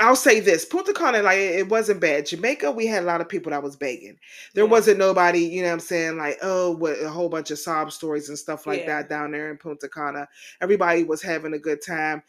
[0.00, 2.26] I'll say this: Punta Cana, like it wasn't bad.
[2.26, 4.16] Jamaica, we had a lot of people that was begging.
[4.54, 4.70] There Yeah.
[4.70, 7.90] wasn't nobody, you know what I'm saying, like, oh, what a whole bunch of sob
[7.92, 9.00] stories and stuff like Yeah.
[9.00, 10.28] that down there in Punta Cana.
[10.60, 12.22] Everybody was having a good time.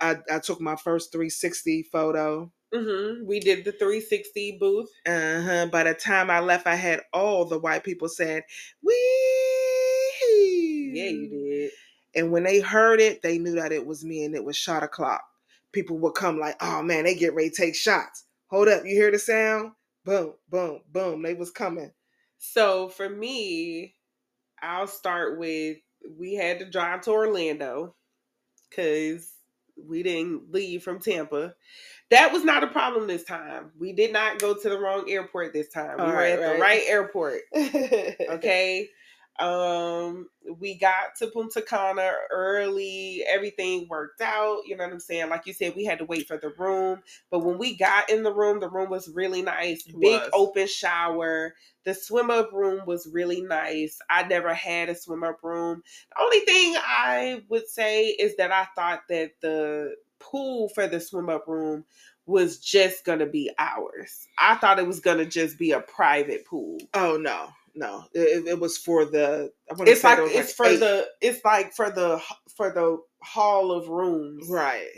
[0.00, 2.50] I, I took my first 360 photo.
[2.72, 4.90] hmm We did the 360 booth.
[5.06, 5.66] Uh-huh.
[5.66, 8.42] By the time I left, I had all the white people saying,
[8.82, 8.94] We
[10.92, 11.70] Yeah, you did.
[12.14, 14.82] And when they heard it, they knew that it was me and it was shot
[14.82, 15.22] o'clock.
[15.72, 18.24] People would come like, oh man, they get ready to take shots.
[18.48, 19.72] Hold up, you hear the sound?
[20.04, 21.22] Boom, boom, boom.
[21.22, 21.90] They was coming.
[22.38, 23.94] So for me,
[24.60, 25.78] I'll start with
[26.18, 27.94] we had to drive to Orlando
[28.68, 29.30] because
[29.76, 31.54] we didn't leave from Tampa.
[32.10, 33.70] That was not a problem this time.
[33.78, 35.96] We did not go to the wrong airport this time.
[35.98, 36.60] We were right, at the right.
[36.60, 37.40] right airport.
[37.56, 38.88] okay.
[39.40, 43.24] Um, we got to Punta Cana early.
[43.28, 44.60] Everything worked out.
[44.66, 45.30] You know what I'm saying?
[45.30, 47.00] Like you said, we had to wait for the room.
[47.30, 49.86] But when we got in the room, the room was really nice.
[49.86, 50.30] It Big was.
[50.32, 51.54] open shower.
[51.84, 53.98] The swim up room was really nice.
[54.10, 55.82] I never had a swim up room.
[56.16, 61.00] The only thing I would say is that I thought that the pool for the
[61.00, 61.84] swim up room
[62.26, 64.26] was just gonna be ours.
[64.38, 66.78] I thought it was gonna just be a private pool.
[66.94, 68.04] Oh no, no.
[68.12, 70.80] It, it was for the it's say like it's for eight.
[70.80, 72.20] the it's like for the
[72.56, 74.88] for the hall of rooms Right.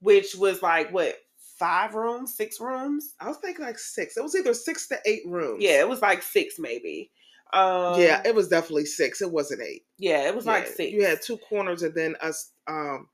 [0.00, 1.16] which was like what
[1.58, 4.16] five rooms six rooms I was thinking like six.
[4.16, 5.62] It was either six to eight rooms.
[5.62, 7.10] yeah it was like six maybe
[7.52, 9.20] Um, yeah, it was definitely six.
[9.22, 9.82] It wasn't eight.
[9.98, 10.92] yeah, it was like six.
[10.92, 13.08] You had two corners and then us um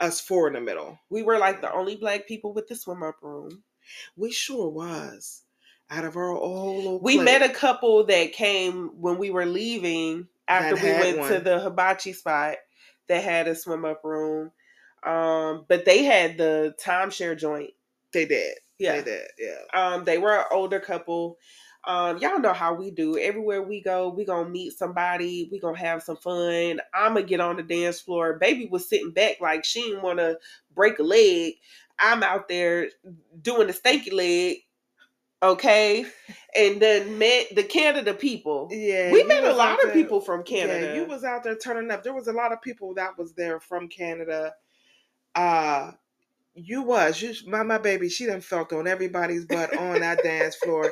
[0.00, 0.98] us four in the middle.
[1.10, 3.62] We were like the only black people with the swim up room.
[4.16, 5.42] We sure was.
[5.90, 10.26] Out of our whole little We met a couple that came when we were leaving
[10.48, 12.56] after we went to the hibachi spot
[13.08, 14.50] that had a swim up room.
[15.04, 17.70] Um, but they had the timeshare joint.
[18.12, 18.56] they did.
[18.78, 18.96] Yeah.
[18.96, 19.58] They did, yeah.
[19.72, 21.38] Um, they were an older couple.
[21.84, 23.16] Um, y'all know how we do.
[23.16, 25.48] Everywhere we go, we gonna meet somebody.
[25.52, 26.80] We gonna have some fun.
[26.92, 28.38] I'ma get on the dance floor.
[28.40, 30.38] Baby was sitting back like she didn't want to
[30.74, 31.54] break a leg.
[31.98, 32.88] I'm out there
[33.40, 34.58] doing the stanky leg.
[35.42, 36.06] Okay,
[36.56, 38.68] and then met the Canada people.
[38.70, 39.12] Yeah.
[39.12, 40.86] we met a lot of there- people from Canada.
[40.86, 42.02] Yeah, you was out there turning up.
[42.02, 44.54] There was a lot of people that was there from Canada.
[45.34, 45.92] Uh
[46.54, 48.08] you was you my my baby.
[48.08, 50.90] She done felt on everybody's butt on that dance floor.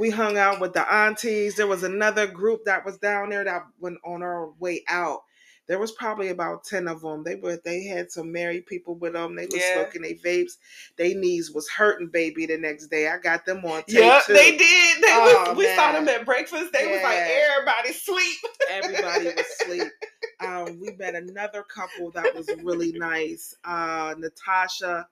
[0.00, 1.54] We hung out with the aunties.
[1.54, 5.20] There was another group that was down there that went on our way out.
[5.66, 7.24] There was probably about ten of them.
[7.24, 9.34] They were they had some married people with them.
[9.34, 9.82] They was Yeah.
[9.82, 10.58] smoking their vapes.
[10.96, 12.46] They knees was hurting, baby.
[12.46, 14.34] The next day, I got them on tape yeah, too.
[14.34, 15.02] they did.
[15.02, 16.72] They Oh, was, we saw them at breakfast.
[16.72, 18.38] They was like everybody sleep.
[18.70, 19.92] everybody was sleep.
[20.40, 23.54] Um, we met another couple that was really nice.
[23.64, 25.08] Uh, Natasha,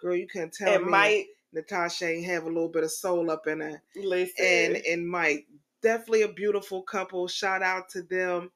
[0.00, 3.30] girl, you couldn't tell and me Mike, Natasha ain't have a little bit of soul
[3.30, 3.80] up in her.
[3.94, 5.46] listen, And and Mike,
[5.82, 7.28] definitely a beautiful couple.
[7.28, 8.50] Shout out to them.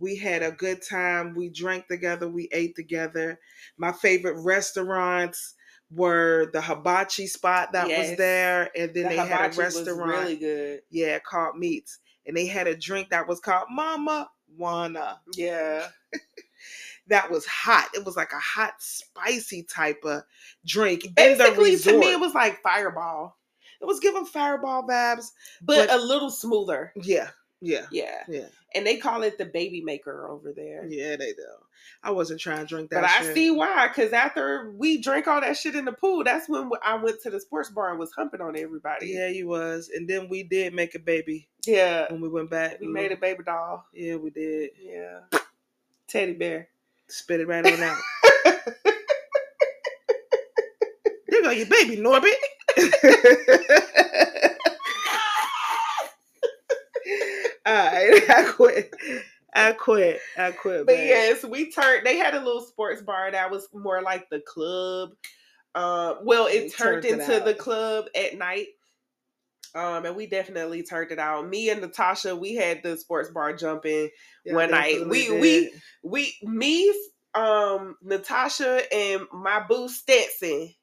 [0.00, 1.34] We had a good time.
[1.34, 2.28] We drank together.
[2.28, 3.38] We ate together.
[3.78, 5.54] My favorite restaurants
[5.92, 10.36] were the hibachi spot that was there, and then the they had a restaurant really
[10.36, 10.80] good.
[10.90, 11.98] yeah, called Meats.
[12.26, 15.20] And they had a drink that was called Mama Juana.
[15.36, 15.86] Yeah.
[17.06, 17.88] That was hot.
[17.94, 20.22] It was like a hot, spicy type of
[20.64, 21.02] drink.
[21.16, 23.36] Basically, to me, it was like Fireball,
[23.80, 25.30] it was giving fireball vibes.
[25.60, 26.92] but, But- a little smoother.
[26.94, 28.22] Yeah, yeah, Yeah.
[28.28, 30.86] yeah, And they call it the baby maker over there.
[30.88, 31.16] yeah.
[31.16, 31.44] They do.
[32.02, 33.02] I wasn't trying to drink that.
[33.02, 36.48] But I see why, because after we drank all that shit in the pool, that's
[36.48, 39.08] when I went to the sports bar and was humping on everybody.
[39.08, 39.90] Yeah, you was.
[39.94, 42.10] And then we did make a baby Yeah.
[42.10, 42.80] when we went back.
[42.80, 43.84] We made a baby doll.
[43.92, 44.70] Yeah, we did.
[44.80, 45.20] Yeah.
[46.08, 46.68] Teddy bear.
[47.08, 47.98] Spit it right on out.
[51.28, 52.32] there go your baby, Norbit.
[58.10, 58.94] Right, I quit.
[59.54, 60.20] I quit.
[60.38, 60.86] I quit.
[60.86, 61.06] But man.
[61.06, 62.06] yes, we turned.
[62.06, 65.10] They had a little sports bar that was more like the club.
[65.74, 68.66] Um, well, We it turned, turned it into the club at night.
[69.72, 71.48] Um, and we definitely turned it out.
[71.48, 74.10] Me and Natasha, we had the sports bar jumping.
[74.44, 76.92] Y'all one night, we- we- We, me,
[77.34, 80.74] um, Natasha, and my boo Stetson,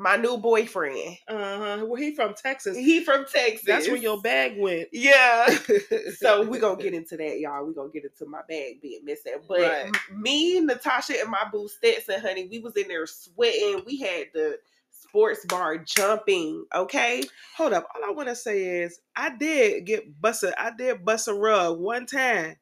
[0.00, 1.18] my new boyfriend.
[1.28, 1.84] Uh-huh.
[1.86, 2.76] Well, he from Texas.
[2.76, 3.66] He from Texas.
[3.66, 4.88] That's where your bag went.
[4.92, 5.46] yeah.
[6.16, 7.64] so we gonna get into that, y'all.
[7.66, 9.34] We gonna get into my bag being missing.
[9.46, 9.92] But Right.
[10.16, 13.82] me, Natasha, and my boo Stetson, honey, we was in there sweating.
[13.86, 14.58] We had the
[14.90, 16.64] sports bar jumping.
[16.74, 17.22] Okay,
[17.56, 17.86] Hold up.
[17.94, 21.78] All I want to say is I did get bust I did bust a rug
[21.78, 22.56] one time,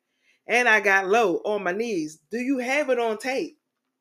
[0.49, 2.19] and I got low on my knees.
[2.33, 3.59] Do you have it on tape?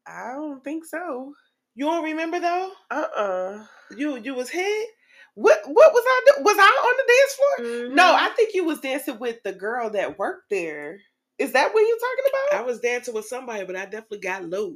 [0.07, 1.33] I don't think so.
[1.77, 2.71] You don't remember though?
[2.89, 4.89] Uh uh You you was hit?
[5.35, 6.43] What what was I do?
[6.43, 7.95] Was I on the dance floor?
[7.95, 8.19] No, Mhm.
[8.19, 10.99] I think you was dancing with the girl that worked there.
[11.37, 12.59] Is that what you're talking about?
[12.59, 14.75] I was dancing with somebody, but I definitely got low.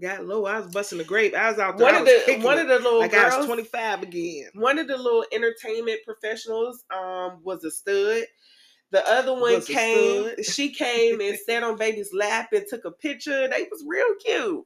[0.00, 0.46] Got low.
[0.46, 1.34] I was busting the grape.
[1.36, 1.86] I was out there.
[1.86, 2.62] one of the one it.
[2.62, 3.36] of the little like I girls.
[3.38, 4.48] was 25 again.
[4.54, 8.24] one of the little entertainment professionals um was a stud.
[8.90, 10.30] The other one Was came.
[10.42, 13.48] She came and sat on baby's lap and took a picture.
[13.48, 14.64] They was real cute.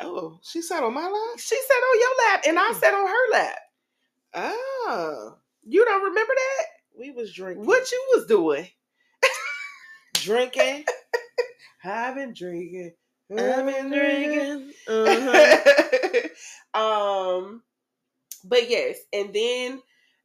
[0.00, 1.38] Oh, she sat on my lap?
[1.38, 2.78] She sat on your lap and I Hmm.
[2.78, 3.58] sat on her lap.
[4.34, 5.36] Oh.
[5.64, 6.66] You don't remember that?
[6.98, 7.64] We was drinking.
[7.66, 8.68] What you was doing?
[10.14, 10.84] drinking?
[11.84, 12.92] I've been drinking.
[13.30, 14.72] I've been drinking.
[14.88, 16.78] Uh-huh.
[16.80, 17.62] um,
[18.44, 19.82] but yes, and then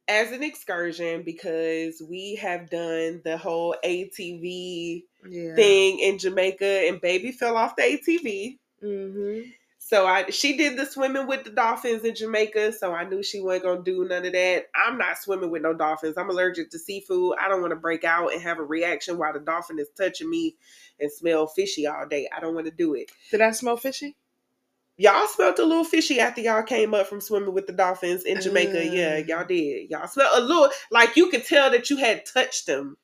[0.08, 5.54] as an excursion because we have done the whole ATV Yeah.
[5.56, 8.58] thing in Jamaica, and baby fell off the ATV.
[8.82, 9.50] Mm-hmm.
[9.84, 13.40] So I she did the swimming with the dolphins in Jamaica, so I knew she
[13.40, 14.66] wasn't gonna do none of that.
[14.74, 16.16] I'm not swimming with no dolphins.
[16.16, 17.34] I'm allergic to seafood.
[17.38, 20.30] I don't want to break out and have a reaction while the dolphin is touching
[20.30, 20.54] me
[21.00, 22.28] and smell fishy all day.
[22.34, 23.10] I don't want to do it.
[23.32, 24.16] Did I smell fishy?
[24.98, 28.40] Y'all smelled a little fishy after y'all came up from swimming with the dolphins in
[28.40, 28.86] Jamaica.
[28.86, 29.28] yeah, Mm.
[29.28, 29.90] y'all did.
[29.90, 32.96] Y'all smelled a little like you could tell that you had touched them.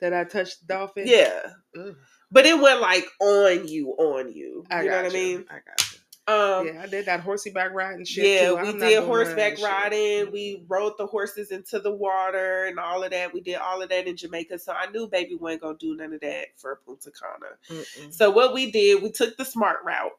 [0.00, 1.04] That I touched the dolphin?
[1.08, 1.50] Yeah.
[1.76, 1.96] Ugh.
[2.30, 4.64] But it went like on you, on you.
[4.70, 5.44] I you know what I mean?
[5.48, 5.95] I got you.
[6.28, 8.42] Um, yeah, I did that horseback riding shit.
[8.42, 8.72] yeah, too.
[8.72, 10.32] we did horseback riding.
[10.32, 13.32] We rode the horses into the water and all of that.
[13.32, 14.58] We did all of that in Jamaica.
[14.58, 17.80] So I knew baby wasn't gonna do none of that for Punta Cana.
[17.80, 18.12] Mm-mm.
[18.12, 20.18] So what we did, we took the smart route,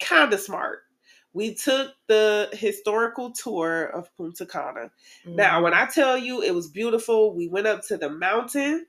[0.00, 0.84] kind of smart.
[1.32, 4.92] We took the historical tour of Punta Cana.
[5.26, 8.86] Now, when I tell you it was beautiful, we went up to the mountain,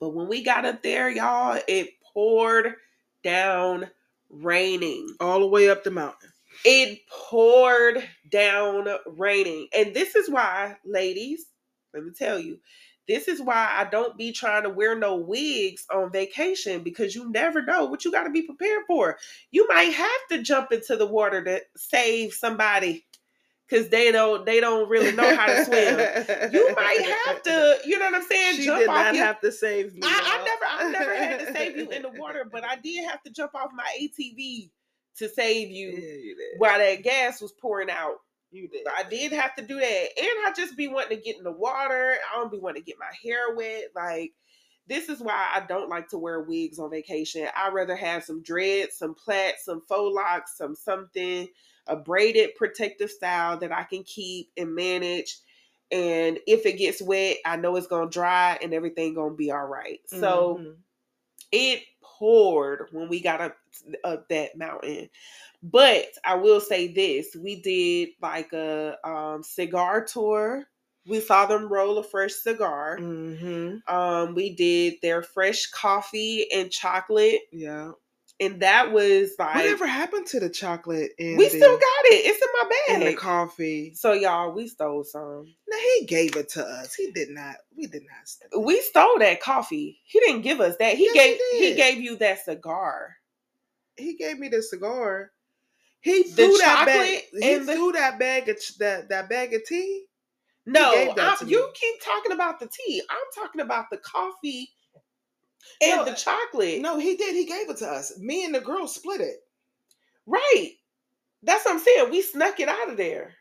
[0.00, 2.74] but when we got up there, y'all, it poured
[3.22, 3.90] down
[4.30, 5.14] raining.
[5.20, 6.30] all the way up the mountain.
[6.64, 9.68] It poured down raining.
[9.76, 11.46] And this is why, ladies,
[11.94, 12.58] let me tell you,
[13.08, 17.30] this is why I don't be trying to wear no wigs on vacation because you
[17.30, 19.16] never know what you got to be prepared for.
[19.52, 23.04] You might have to jump into the water to save somebody
[23.68, 25.98] because they don't they don't really know how to swim.
[26.52, 29.24] You might have to, you know what I'm saying, She jump did off not your
[29.24, 30.00] have to save me.
[30.04, 33.04] I, I never, I never had to save you in the water, but I did
[33.08, 34.70] have to jump off my ATV
[35.18, 38.16] to save Yeah, you you while that gas was pouring out.
[38.50, 38.86] You did.
[38.96, 41.52] I did have to do that, and I just be wanting to get in the
[41.52, 42.16] water.
[42.32, 43.90] I don't be wanting to get my hair wet.
[43.94, 44.32] Like
[44.86, 47.48] this is why I don't like to wear wigs on vacation.
[47.56, 51.48] I'd rather have some dreads, some plaits, some faux locks, some something,
[51.86, 55.38] a braided protective style that I can keep and manage.
[55.90, 59.66] And if it gets wet, I know it's gonna dry and everything gonna be all
[59.66, 60.00] right.
[60.08, 60.84] So Mhm.
[61.52, 63.56] it poured when we got up
[64.04, 65.08] up that mountain.
[65.62, 70.66] But I will say this: we did like a um, cigar tour.
[71.06, 72.98] We saw them roll a fresh cigar.
[72.98, 73.88] Mhm.
[73.88, 77.92] Um, we did their fresh coffee and chocolate, Yeah.
[78.40, 82.26] and that was like Whatever happened to the chocolate and we the, still got it.
[82.26, 83.92] It's in my and the coffee?
[83.94, 85.54] so y'all, we stole some.
[85.68, 86.94] No, he gave it to us.
[86.94, 87.56] He did not.
[87.76, 88.26] We did not.
[88.28, 88.62] steal.
[88.62, 90.00] We stole that coffee.
[90.04, 90.96] He didn't give us that.
[90.96, 91.76] He Yes, gave he did.
[91.76, 93.16] gave you that cigar.
[93.96, 95.30] He gave me the cigar.
[96.00, 97.22] He The threw that bag.
[97.32, 100.05] He and the- threw that bag of that that bag of tea.
[100.66, 103.02] No, gave that I'm- to you keep talking about the tea.
[103.08, 104.70] I'm talking about the coffee
[105.80, 106.80] and No, the chocolate.
[106.80, 107.34] No, he did.
[107.34, 108.18] He gave it to us.
[108.18, 109.36] Me and the girl split it.
[110.26, 110.72] Right.
[111.42, 112.10] That's what I'm saying.
[112.10, 113.34] We snuck it out of there.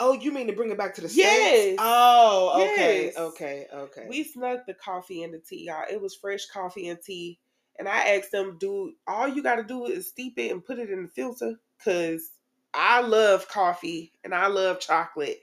[0.00, 1.76] Oh, you mean to bring it back to the Yes.
[1.80, 3.16] Oh, okay, Yes.
[3.16, 4.06] okay, okay.
[4.08, 5.84] We snuck the coffee and the tea, y'all.
[5.90, 7.38] It was fresh coffee and tea.
[7.78, 10.78] And I asked them, dude, all you got to do is steep it and put
[10.78, 11.54] it in the filter.
[11.78, 12.30] Because
[12.74, 15.38] I love coffee and I love chocolate.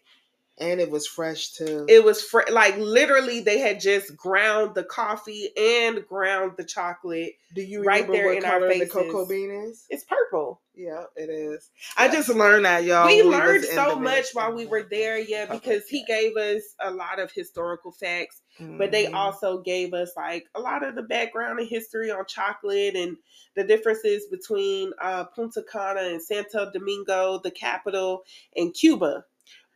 [0.58, 1.86] And it was fresh too.
[1.90, 7.34] It was like literally they had just ground the coffee and ground the chocolate.
[7.54, 9.86] Do you right remember there what in our the cocoa bean is?
[9.90, 10.62] It's purple.
[10.76, 11.70] Yeah, it is.
[11.96, 13.08] I just learned that, y'all.
[13.08, 16.92] we learned so much while we were there, yeah, Okay, because he gave us a
[16.92, 19.14] lot of historical facts, but they Mhm.
[19.14, 23.16] also gave us like a lot of the background and history on chocolate and
[23.56, 28.26] the differences between uh, Punta Cana and Santo Domingo, the capital,
[28.58, 29.24] and Cuba.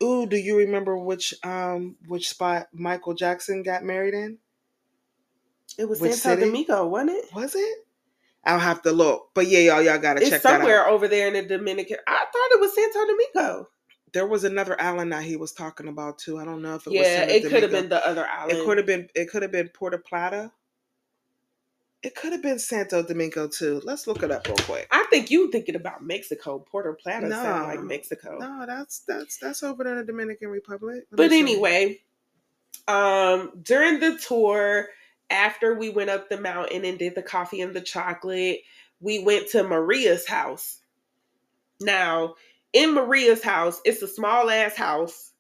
[0.02, 4.38] Ooh, do you remember which um which spot Michael Jackson got married in?
[5.78, 6.52] It was Which Santo city?
[6.52, 7.34] Domingo, wasn't it?
[7.34, 7.86] Was it?
[8.44, 9.30] I'll have to look.
[9.34, 11.98] But yeah, y'all, y'all gotta It's check that somewhere over there in the Dominican.
[12.08, 13.70] I thought it was Santo Domingo.
[14.12, 16.40] There was another island that he was talking about too.
[16.40, 18.58] I don't know if it was yeah, it could have been the other island.
[18.58, 19.08] It could have been.
[19.14, 20.52] It could have been Puerto Plata.
[22.02, 23.82] It could have been Santo Domingo too.
[23.84, 24.88] Let's look it up real quick.
[24.90, 26.60] I think you thinking about Mexico.
[26.60, 28.38] Puerto Plata sound like Mexico.
[28.40, 31.06] No, that's that's that's over there in the Dominican Republic.
[31.12, 32.00] Let But anyway,
[32.88, 34.88] um, during the tour,
[35.30, 38.62] after we went up the mountain and did the coffee and the chocolate,
[39.02, 40.80] we went to Maria's house.
[41.82, 42.36] Now,
[42.72, 45.32] in Maria's house, it's a small ass house,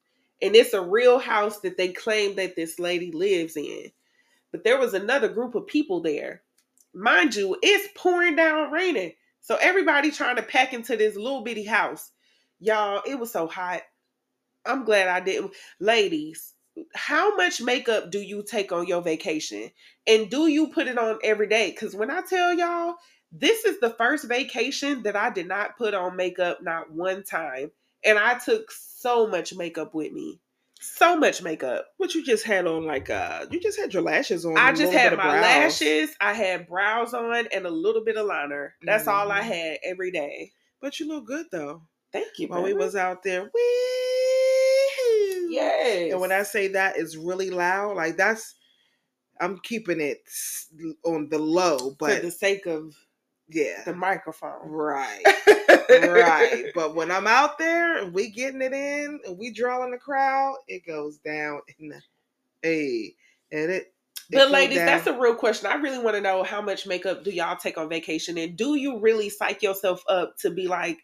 [0.41, 3.91] and it's a real house that they claim that this lady lives in.
[4.51, 6.41] But there was another group of people there.
[6.93, 9.13] Mind you, it's pouring down raining.
[9.41, 12.11] So everybody trying to pack into this little bitty house.
[12.59, 13.81] Y'all, it was so hot.
[14.65, 15.53] I'm glad I didn't.
[15.79, 16.53] Ladies,
[16.93, 19.71] how much makeup do you take on your vacation?
[20.07, 21.71] And do you put it on every day?
[21.71, 22.95] Because when I tell y'all,
[23.31, 27.71] this is the first vacation that I did not put on makeup not one time.
[28.03, 30.39] And I took so much makeup with me.
[30.81, 31.87] So much makeup.
[31.97, 34.57] What you just had on like uh you just had your lashes on.
[34.57, 35.41] I just had my brows.
[35.41, 38.75] lashes, I had brows on, and a little bit of liner.
[38.81, 39.43] That's all I Mhm.
[39.43, 40.51] had every day.
[40.81, 41.81] But you look good though.
[42.13, 42.47] Thank you.
[42.47, 43.43] While we was out there.
[43.43, 43.49] Woo!
[45.49, 46.11] yes.
[46.11, 48.55] And when I say that is really loud, like that's
[49.41, 50.19] I'm keeping it
[51.05, 52.93] on the low, for but the sake of
[53.49, 53.83] yeah.
[53.85, 54.69] the microphone.
[54.69, 55.23] Right.
[55.89, 56.65] right.
[56.73, 60.55] But when I'm out there and we getting it in and we drawing the crowd,
[60.67, 62.01] it goes down in the
[62.63, 63.15] hey.
[63.51, 63.93] And it
[64.31, 64.85] It But ladies, down.
[64.85, 65.67] that's a real question.
[65.67, 68.75] I really want to know how much makeup do y'all take on vacation, and do
[68.75, 70.99] you really psych yourself up to be like,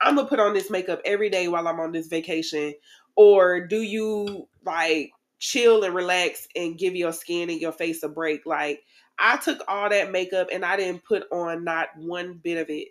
[0.00, 2.74] I'm gonna put on this makeup every day while I'm on this vacation,
[3.16, 8.08] or do you like chill and relax and give your skin and your face a
[8.08, 8.46] break?
[8.46, 8.82] Like
[9.18, 12.88] I took all that makeup and I didn't put on not one bit of it.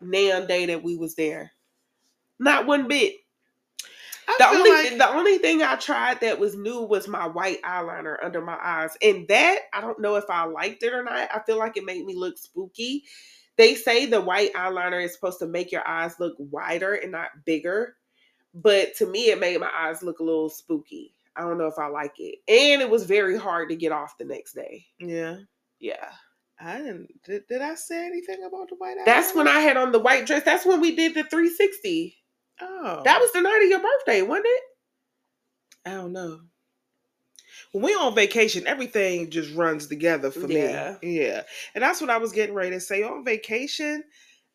[0.00, 1.52] Nan day that we was there,
[2.38, 3.14] not one bit.
[4.28, 7.62] I The only like- the only thing I tried that was new was my white
[7.62, 11.30] eyeliner under my eyes, and that I don't know if I liked it or not.
[11.34, 13.04] I feel like it made me look spooky.
[13.56, 17.30] They say the white eyeliner is supposed to make your eyes look wider and not
[17.44, 17.96] bigger,
[18.52, 21.14] but to me, it made my eyes look a little spooky.
[21.36, 24.18] I don't know if I like it, and it was very hard to get off
[24.18, 24.84] the next day.
[24.98, 25.38] yeah.
[25.78, 26.10] Yeah,
[26.60, 27.08] I didn't.
[27.24, 28.94] Did, did I say anything about the white?
[28.94, 29.06] Dress?
[29.06, 29.48] That's when?
[29.48, 30.42] I had on the white dress.
[30.44, 32.16] That's when we did the 360.
[32.60, 34.62] Oh, That was the night of your birthday, wasn't it?
[35.84, 36.40] I don't know.
[37.72, 40.96] When we on vacation, everything just runs together for Yeah.
[41.02, 41.16] me.
[41.20, 41.42] Yeah,
[41.74, 43.02] and that's what I was getting ready to say.
[43.02, 44.02] On vacation,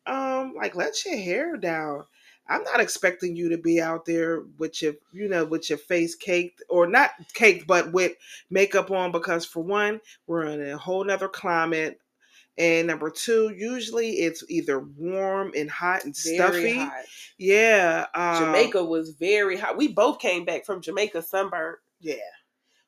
[0.06, 2.04] um, like let your hair down.
[2.48, 6.14] I'm not expecting you to be out there with your, you know, with your face
[6.14, 8.12] caked or not caked, but with
[8.50, 11.98] makeup on because for one, we're in a whole nother climate.
[12.58, 16.78] And number two, usually it's either warm and hot and Very stuffy.
[16.78, 16.92] hot.
[17.38, 18.06] Yeah.
[18.14, 19.78] Um, Jamaica was very hot.
[19.78, 21.78] We both came back from Jamaica sunburned.
[22.00, 22.16] Yeah.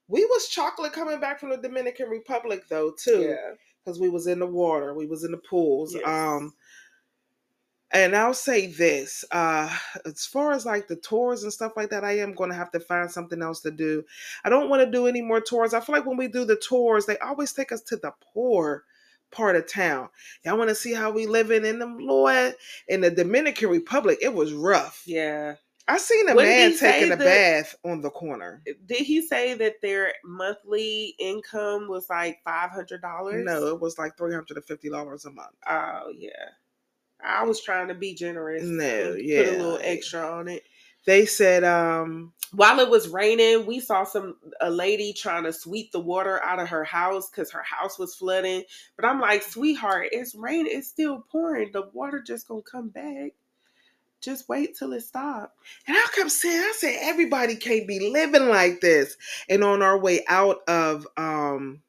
[0.08, 3.34] We was chocolate coming back from the Dominican Republic though too,
[3.82, 5.94] because we was in the water, we was in the pools.
[5.94, 6.06] Yes.
[6.06, 6.52] Um,
[7.94, 9.74] and I'll say this: uh,
[10.04, 12.72] as far as like the tours and stuff like that, I am going to have
[12.72, 14.04] to find something else to do.
[14.44, 15.72] I don't want to do any more tours.
[15.72, 18.84] I feel like when we do the tours, they always take us to the poor
[19.30, 20.08] part of town.
[20.44, 22.54] Y'all want to see how we living in the Lord
[22.88, 24.18] in the Dominican Republic?
[24.20, 25.02] It was rough.
[25.06, 25.54] Yeah.
[25.86, 28.62] I seen a man taking a that- bath on the corner.
[28.86, 33.44] Did he say that their monthly income was like five hundred dollars?
[33.44, 35.54] No, it was like three hundred and fifty dollars a month.
[35.68, 36.30] Oh yeah.
[37.24, 38.62] I was trying to be generous.
[38.64, 39.14] No, and
[39.44, 40.64] Put a little extra on it.
[41.06, 45.92] They said, um, While it was raining, we saw some a lady trying to sweep
[45.92, 48.64] the water out of her house because her house was flooding.
[48.96, 50.68] But I'm like, sweetheart, it's raining.
[50.70, 51.72] It's still pouring.
[51.72, 53.32] The water just gonna come back.
[54.20, 55.52] Just wait till it stops.
[55.86, 59.18] and I kept saying, I said, everybody can't be living like this.
[59.50, 61.82] And on our way out of, um,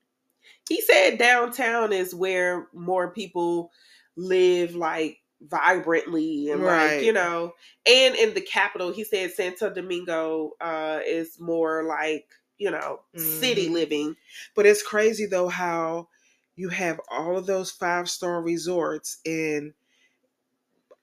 [0.68, 3.72] he said downtown is where more people
[4.18, 5.20] live like
[5.50, 6.91] vibrantly and Right.
[6.91, 7.54] like you know
[7.86, 12.26] and in the capital he said santo domingo uh is more like
[12.58, 13.74] you know city Mhm.
[13.74, 14.16] living
[14.56, 16.08] but it's crazy though how
[16.56, 19.74] you have all of those five star resorts and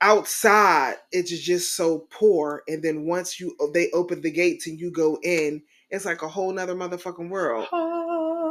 [0.01, 2.62] outside it's just so poor.
[2.68, 6.28] And then once you they open the gates and you go in, it's like a
[6.28, 7.68] whole nother motherfucking world.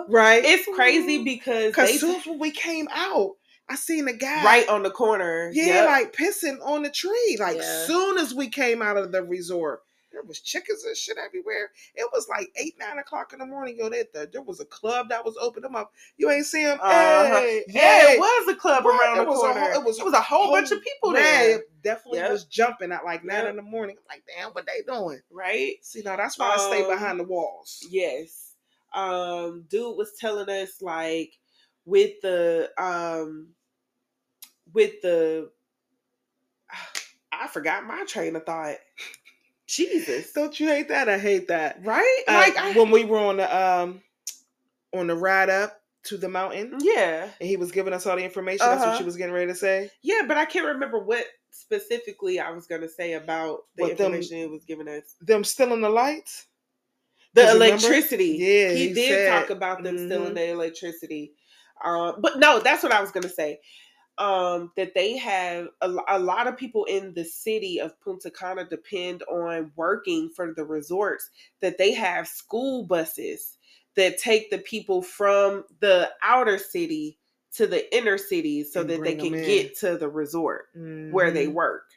[0.08, 0.44] Right?
[0.46, 3.32] it's crazy because Because soon as when we came out,
[3.72, 5.86] I seen a guy right on the corner Yeah, Yep.
[5.86, 7.38] like pissing on the tree.
[7.40, 7.86] Like Yeah.
[7.86, 11.72] soon as we came out of the resort, there was chickens and shit everywhere.
[11.96, 13.78] It was like eight, nine o'clock in the morning.
[13.78, 15.94] Yo, there, there, there was a club that was open them up.
[16.18, 16.80] You ain't see them.
[16.82, 17.38] Uh-huh.
[17.38, 18.14] Hey, yeah hey.
[18.16, 20.44] it was a club around It the corner whole- it was it was a whole,
[20.48, 22.32] whole- bunch of people Man, there it definitely Yep.
[22.32, 23.50] was jumping at like nine Yep.
[23.52, 23.96] in the morning.
[23.98, 25.22] I'm like, damn, what they doing?
[25.32, 27.88] right See, now that's why I stay Um, behind the walls.
[27.90, 28.56] Yes.
[28.94, 31.38] Um dude was telling us like
[31.86, 33.56] with the um
[34.74, 35.50] with the
[37.32, 38.76] I forgot my train of thought.
[39.68, 40.34] Jesus.
[40.34, 41.08] Don't you hate that?
[41.08, 41.80] I hate that.
[41.86, 42.24] Right?
[42.28, 44.02] Uh, like I, when we were on the um
[44.94, 46.78] on the ride up to the mountain.
[46.82, 47.30] Yeah.
[47.40, 48.66] and he was giving us all the information.
[48.66, 48.98] That's what Uh-huh.
[48.98, 49.90] she was getting ready to say.
[50.02, 54.08] Yeah, but I can't remember what specifically I was gonna say about the What them-
[54.14, 55.16] information it was giving us.
[55.22, 56.48] Them still in the lights.
[57.34, 58.36] The electricity.
[58.40, 60.36] Yeah, he, he did said- talk about them still in Mhm.
[60.36, 61.34] the electricity.
[61.84, 63.60] Um, but no, that's what I was gonna say.
[64.18, 68.66] Um, that they have a, a lot of people in the city of Punta Cana
[68.70, 71.30] depend on working for the resorts.
[71.62, 73.58] That they have school buses
[73.96, 77.20] that take the people from the outer city
[77.54, 80.68] to the inner cities so And that they can get to the resort
[81.08, 81.50] where they Mhm.
[81.50, 81.91] work.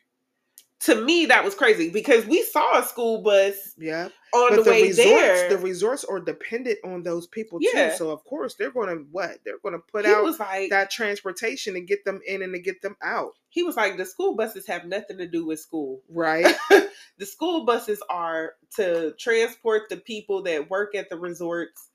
[0.85, 4.63] To me, that was crazy because we saw a school bus Yeah, on but the,
[4.65, 5.49] the, way resorts, there.
[5.51, 7.91] the resorts are dependent on those people Yeah.
[7.91, 7.97] too.
[7.97, 9.39] So of course they're going to what?
[9.45, 12.61] They're going to put he out like, that transportation to get them in and to
[12.61, 13.33] get them out.
[13.51, 16.03] he was like, the school buses have nothing to do with school.
[16.09, 16.55] Right.
[17.19, 21.91] The school buses are to transport the people that work at the resorts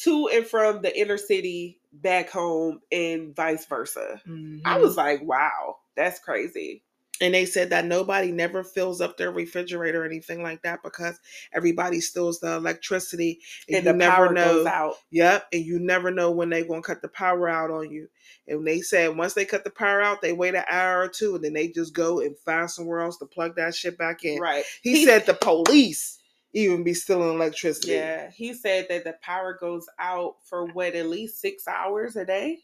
[0.00, 4.22] to and from the inner city back home and vice versa.
[4.24, 4.80] I Mhm.
[4.80, 6.82] was like, wow, that's crazy.
[7.20, 11.20] And they said that nobody never fills up their refrigerator or anything like that because
[11.52, 14.44] everybody steals the electricity and, And you the never power know.
[14.44, 14.94] goes out.
[15.12, 18.08] Yep, and you never know when they're gonna cut the power out on you.
[18.48, 21.36] And they said once they cut the power out, they wait an hour or two,
[21.36, 24.40] and then they just go and find somewhere else to plug that shit back in.
[24.40, 24.64] Right.
[24.82, 26.18] He, He- said the police
[26.52, 27.92] even be stealing electricity.
[27.92, 28.30] Yeah.
[28.30, 32.58] He said that the power goes out for what, at least six hours a day?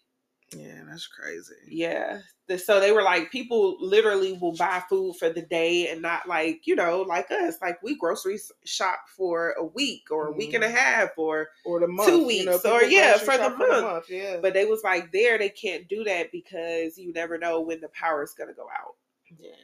[0.57, 1.55] Yeah, that's crazy.
[1.69, 2.21] Yeah.
[2.49, 6.27] The- So they were like, people literally will buy food for the day and not
[6.29, 7.57] like, you know, like us.
[7.63, 10.75] Like we grocery shop for a week or a week and a Mhm.
[10.75, 14.11] half or Or the month, Two you weeks, know, or yeah, for the shop month.
[14.11, 17.81] Yeah, but they was like there they can't do that because you never know when
[17.81, 18.97] the power is gonna go out.
[19.39, 19.55] yeah.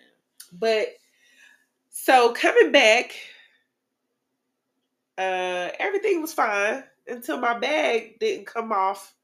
[0.53, 0.89] But
[1.91, 3.16] so coming back,
[5.18, 9.16] uh everything was fine until my bag didn't come off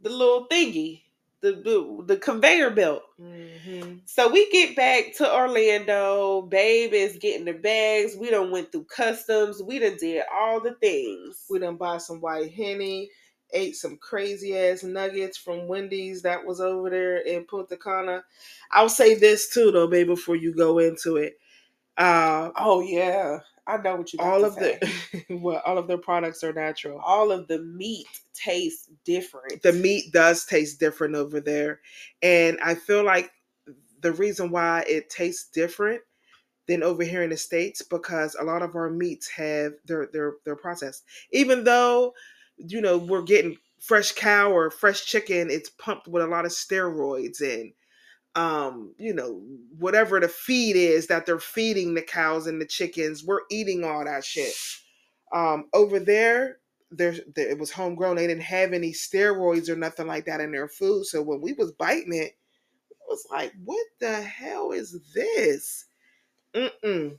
[0.00, 1.02] the little thingy,
[1.40, 3.02] the the, the conveyor belt.
[3.18, 6.42] hmm So we get back to Orlando.
[6.42, 8.16] Babe is getting the bags.
[8.16, 9.62] We done went through customs.
[9.62, 11.44] We done did all the things.
[11.50, 13.10] We done buy some white henny,
[13.52, 18.24] ate some crazy ass nuggets from Wendy's that was over there in Punta Cana.
[18.72, 21.38] I'll say this too though, babe, before you go into it.
[21.96, 24.18] Uh oh yeah, I know what you.
[24.20, 24.78] all of say.
[24.80, 27.00] the well, all of their products are natural.
[27.04, 29.62] all of the meat tastes different.
[29.62, 31.80] The meat does taste different over there.
[32.22, 33.30] And I feel like
[34.00, 36.00] the reason why it tastes different
[36.66, 40.34] than over here in the States because a lot of our meats have their their
[40.46, 41.04] their processed.
[41.32, 42.14] Even though,
[42.56, 46.52] you know, we're getting fresh cow or fresh chicken, it's pumped with a lot of
[46.52, 47.72] steroids and
[48.38, 49.42] um, you know,
[49.80, 54.04] whatever the feed is that they're feeding the cows and the chickens, we're eating all
[54.04, 54.54] that shit.
[55.32, 56.58] Um, over there,
[56.92, 58.14] there, there it was homegrown.
[58.14, 61.06] They didn't have any steroids or nothing like that in their food.
[61.06, 62.36] So when we was biting it,
[62.90, 65.86] it was like, what the hell is this?
[66.54, 67.18] Mm-mm.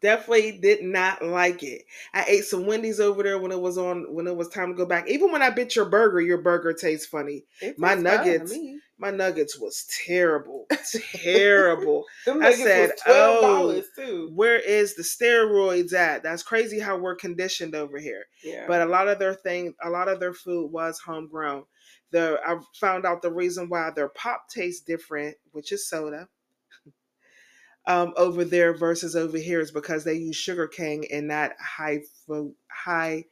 [0.00, 1.82] Definitely did not like it.
[2.14, 4.74] I ate some Wendy's over there when it was on when it was time to
[4.74, 5.06] go back.
[5.08, 7.44] Even when I bit your burger, your burger tastes funny.
[7.76, 8.52] My nuggets-.
[9.00, 10.66] My nuggets was terrible.
[10.92, 12.04] terrible.
[12.26, 14.30] I said, oh, too.
[14.34, 16.22] Where is the steroids at?
[16.22, 18.26] That's crazy how we're conditioned over here.
[18.44, 21.64] Yeah, But a lot of their thing, a lot of their food was homegrown.
[22.10, 26.28] The I found out the reason why their pop tastes different, which is soda,
[27.86, 32.00] um, over there versus over here is because they use sugar cane and not high
[32.26, 33.24] fru- high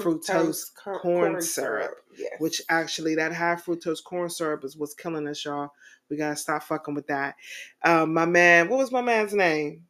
[0.00, 1.94] fructose cor- corn syrup.
[2.16, 2.32] Yes.
[2.40, 5.72] which actually that high fructose corn syrup is what's killing us, y'all.
[6.10, 7.36] We gotta stop fucking with that.
[7.84, 9.84] Um, my man, what was my man's name?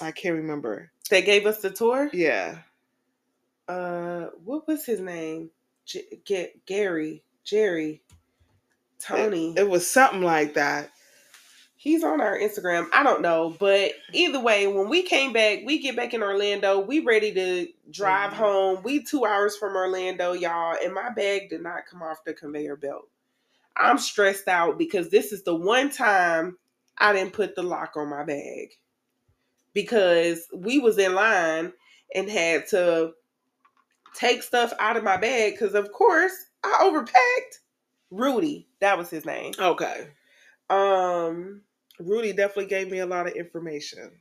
[0.00, 0.90] I can't remember.
[1.10, 2.10] they gave us the tour.
[2.12, 2.58] Yeah,
[3.68, 5.50] Uh, what was his name?
[5.84, 8.02] J- G- Gary, Jerry,
[9.00, 9.54] Tony.
[9.56, 10.90] it was something like that.
[11.86, 12.88] He's on our Instagram.
[12.92, 16.80] I don't know, but either way, when we came back, we get back in Orlando.
[16.80, 18.36] We ready to drive Mhm.
[18.38, 18.82] home.
[18.82, 22.74] We two hours from Orlando, y'all, and my bag did not come off the conveyor
[22.74, 23.08] belt.
[23.76, 26.58] I'm stressed out because this is the one time
[26.98, 28.70] I didn't put the lock on my bag
[29.72, 31.72] because we was in line
[32.12, 33.14] and had to
[34.12, 36.34] take stuff out of my bag because of course
[36.64, 37.60] I overpacked.
[38.10, 39.54] Rudy, that was his name.
[39.56, 40.08] Okay,
[40.68, 41.62] Um
[42.00, 44.12] Rudy definitely gave me a lot of information.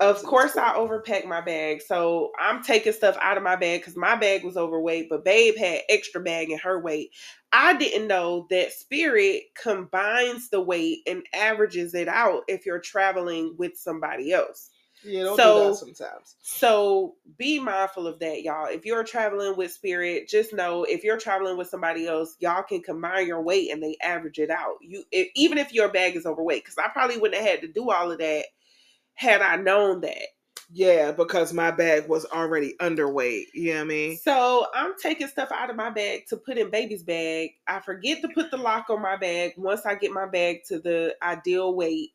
[0.00, 0.56] Of course.
[0.56, 4.44] I overpacked my bag, so I'm taking stuff out of my bag because my bag
[4.44, 7.10] was overweight, but Babe had extra bag in her weight.
[7.52, 13.54] I didn't know that Spirit combines the weight and averages it out if you're traveling
[13.56, 14.70] with somebody else.
[15.04, 16.36] Yeah, don't so- do that sometimes.
[16.40, 18.66] So be mindful of that, y'all.
[18.66, 22.82] If you're traveling with Spirit, just know if you're traveling with somebody else, y'all can
[22.82, 24.76] combine your weight and they average it out.
[24.80, 27.68] You if, even if your bag is overweight, because I probably wouldn't have had to
[27.68, 28.46] do all of that
[29.14, 30.28] had I known that.
[30.70, 33.46] Yeah, because my bag was already underweight.
[33.54, 34.16] You know what I mean?
[34.18, 37.52] So I'm taking stuff out of my bag to put in baby's bag.
[37.66, 40.78] I forget to put the lock on my bag once I get my bag to
[40.78, 42.10] the ideal weight.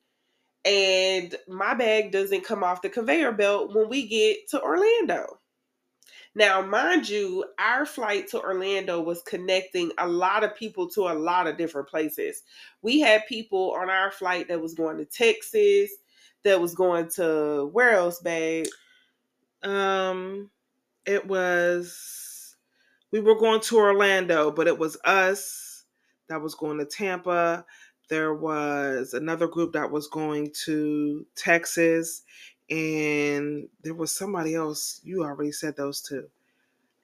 [0.65, 5.39] And my bag doesn't come off the conveyor belt when we get to Orlando.
[6.35, 11.13] Now, mind you, our flight to Orlando was connecting a lot of people to a
[11.13, 12.41] lot of different places.
[12.81, 15.91] We had people on our flight that was going to Texas,
[16.43, 18.65] that was going to where else, babe?
[19.61, 20.49] Um,
[21.05, 22.55] it was
[23.11, 25.85] we were going to Orlando, but it was us
[26.29, 27.63] that was going to Tampa.
[28.13, 32.21] There was another group that was going to Texas,
[32.69, 35.01] and there was somebody else.
[35.03, 36.27] You already said those two.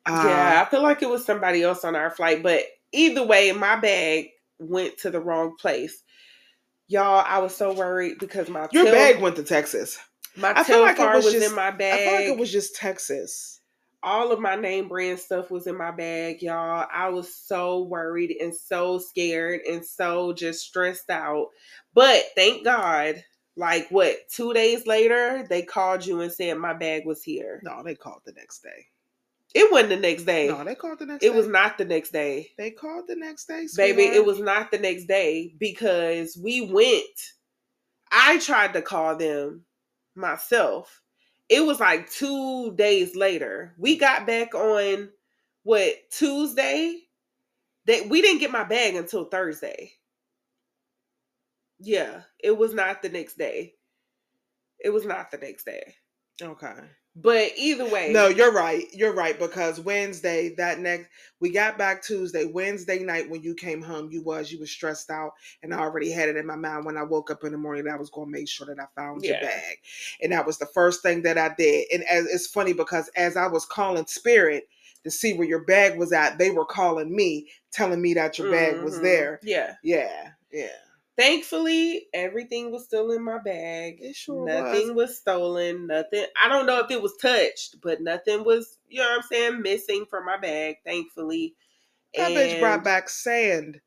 [0.07, 3.51] yeah, Uh, I feel like it was somebody else on our flight, but either way,
[3.53, 4.27] my bag
[4.59, 6.03] went to the wrong place.
[6.87, 9.97] Y'all, I was so worried because my Your tail, bag went to Texas.
[10.37, 11.93] my I feel tail like it was was, just- in my bag.
[11.93, 13.58] I feel like it was just Texas.
[14.01, 16.87] All of my name brand stuff was in my bag, y'all.
[16.91, 21.47] I was so worried and so scared and so just stressed out.
[21.93, 23.23] But thank God,
[23.55, 27.59] like what, two days later, they called you and said my bag was here.
[27.63, 28.87] No, they called the next day.
[29.55, 30.47] It wasn't the next day.
[30.47, 31.27] No, they called the next day.
[31.27, 31.35] it day.
[31.35, 32.51] was not the next day.
[32.57, 37.33] They called the next day, Baby, it was not the next day because we went.
[38.11, 39.65] I tried to call them
[40.15, 41.01] myself.
[41.49, 43.73] It was like two days later.
[43.77, 45.09] We got back on
[45.63, 47.01] what Tuesday.
[47.85, 49.93] That we didn't get my bag until Thursday.
[51.79, 53.73] Yeah, it was not the next day.
[54.79, 55.95] It was not the next day.
[56.41, 56.75] okay.
[57.15, 58.85] But either way, No, you're right.
[58.93, 62.45] You're right because Wednesday, that next, we got back Tuesday.
[62.45, 65.31] Wednesday night when you came home, you was you was stressed out,
[65.63, 67.85] and I already had it in my mind when I woke up in the morning
[67.85, 69.77] that I was going to make sure that I found your bag,
[70.21, 71.87] and that was the first thing that I did.
[71.93, 74.67] And as, it's funny because as I was calling Spirit
[75.03, 78.49] to see where your bag was at, they were calling me, telling me that your
[78.49, 79.01] bag was Mhm.
[79.03, 79.39] there.
[79.43, 79.75] Yeah.
[79.83, 80.88] Yeah, yeah.
[81.19, 83.97] Thankfully, everything was still in my bag.
[83.99, 85.17] It sure nothing was.
[85.17, 85.87] stolen.
[85.87, 86.25] Nothing.
[86.41, 88.77] I don't know if it was touched, but nothing was.
[88.87, 89.61] You know what I'm saying?
[89.61, 90.77] Missing from my bag.
[90.85, 91.55] Thankfully,
[92.15, 93.81] That bitch brought back sand.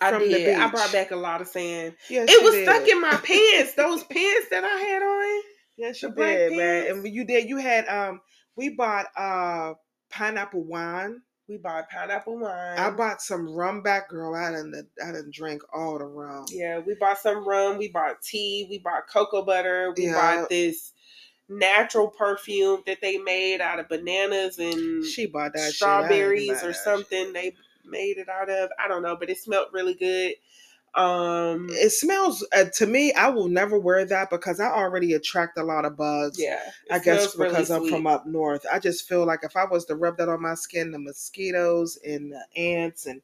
[0.00, 0.58] I from the did.
[0.58, 1.94] I brought back a lot of sand.
[2.08, 2.68] Yes, it was did.
[2.68, 3.74] stuck in my pants.
[3.74, 5.42] Those pants that I had on.
[5.78, 6.86] Yes, you did, man.
[6.86, 8.22] And you did, you had um,
[8.56, 9.74] we bought uh
[10.08, 11.20] pineapple wine.
[11.48, 12.76] We bought pineapple wine.
[12.78, 14.34] I bought some rum back, girl.
[14.34, 16.46] I didn't, I didn't drink all the rum.
[16.50, 17.78] Yeah, we bought some rum.
[17.78, 18.66] We bought tea.
[18.68, 19.92] We bought cocoa butter.
[19.96, 20.14] We Yeah.
[20.38, 20.92] bought this
[21.48, 25.86] natural perfume that they made out of bananas and She bought that shit.
[25.86, 27.34] I didn't strawberries or something shit.
[27.34, 28.70] they made it out of.
[28.82, 30.34] I don't know, but it smelled really good.
[30.96, 33.12] Um It smells uh, to me.
[33.12, 36.40] I will never wear that because I already attract a lot of bugs.
[36.40, 36.60] yeah.
[36.90, 38.64] I guess smells really because I'm from up north.
[38.72, 41.98] I just feel like if I was to rub that on my skin, the mosquitoes
[42.04, 43.20] and the ants and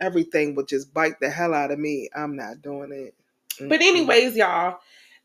[0.00, 2.08] everything would just bite the hell out of me.
[2.16, 3.14] I'm not doing it.
[3.68, 3.88] But Mm-mm.
[3.88, 4.78] anyways, y'all,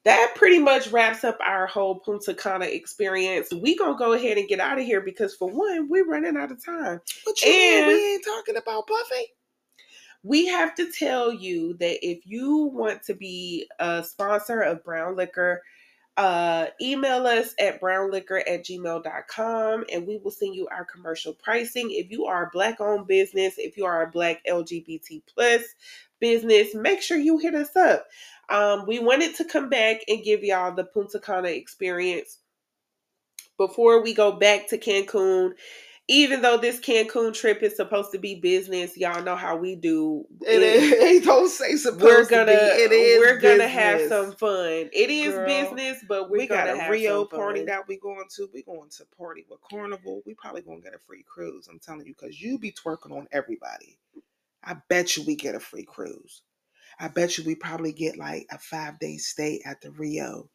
[0.03, 3.51] that pretty much wraps up our whole Punta Cana experience.
[3.53, 6.51] We gonna go ahead and get out of here because for one, we're running out
[6.51, 7.01] of time.
[7.25, 9.33] But you mean we ain't talking about Puffy?
[10.25, 15.15] We have to tell you that if you want to be a sponsor of Brown
[15.15, 15.61] Liquor,
[16.17, 21.91] uh, email us at brownliquor at gmail.com and we will send you our commercial pricing.
[21.91, 25.61] If you are a black owned business, if you are a black LGBT plus
[26.19, 28.07] business, make sure you hit us up.
[28.49, 32.39] Um, we wanted to come back and give y'all the Punta Cana experience
[33.57, 35.51] before we go back to Cancun.
[36.07, 40.25] Even though this Cancun trip is supposed to be business, y'all know how we do.
[40.41, 41.25] It, It is.
[41.25, 42.51] Don't say supposed we're gonna be.
[42.51, 43.19] It is.
[43.19, 44.89] we're gonna have some fun.
[44.93, 47.65] It is Girl, business, but we're we got a Riu party fun.
[47.67, 48.47] that we going to.
[48.53, 50.21] We going to party with Carnival.
[50.27, 51.67] We probably gonna get a free cruise.
[51.67, 53.97] I'm telling you, because you be twerking on everybody.
[54.63, 56.43] I bet you we get a free cruise.
[56.99, 60.47] I bet you we probably get like a five day stay at the Riu.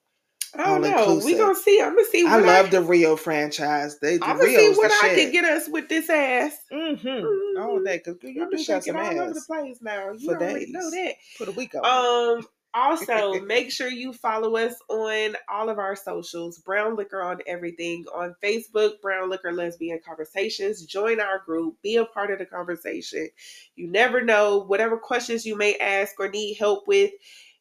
[0.57, 1.21] I don't know.
[1.25, 1.81] We gonna see.
[1.81, 2.27] I'm gonna see.
[2.27, 3.99] I love the Riu franchise.
[4.01, 5.19] They the I'm gonna see what I shit.
[5.19, 6.57] can get us with this ass.
[6.73, 7.61] Mm-hmm.
[7.61, 10.11] All day, cause you I'm do got some shaking all over the place now.
[10.13, 11.15] You for already know that.
[11.37, 11.75] for the week.
[11.75, 12.37] on.
[12.39, 12.47] Um.
[12.73, 16.59] Also, make sure you follow us on all of our socials.
[16.59, 19.01] Brown Liquor on everything on Facebook.
[19.01, 20.85] Brown Liquor Lesbian Conversations.
[20.87, 21.77] Join our group.
[21.83, 23.29] Be a part of the conversation.
[23.75, 24.59] You never know.
[24.59, 27.11] Whatever questions you may ask or need help with,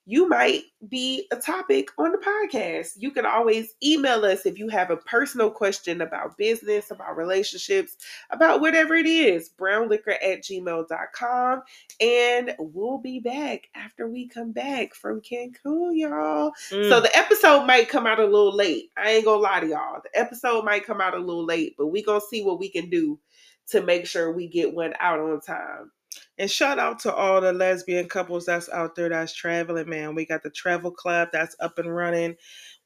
[0.09, 2.93] you might be a topic on the podcast.
[2.97, 7.95] You can always email us if you have a personal question about business, about relationships,
[8.31, 9.51] about whatever it is.
[9.55, 11.61] Brownliquor at gmail.com.
[12.01, 16.53] And we'll be back after we come back from Cancun, y'all.
[16.69, 17.03] So Mm.
[17.03, 18.89] the episode might come out a little late.
[18.97, 20.01] I ain't gonna lie to y'all.
[20.01, 22.89] The episode might come out a little late, but we gonna see what we can
[22.89, 23.19] do
[23.67, 25.91] to make sure we get one out on time.
[26.37, 30.15] And shout out to all the lesbian couples that's out there that's traveling, man.
[30.15, 32.35] We got the travel club that's up and running.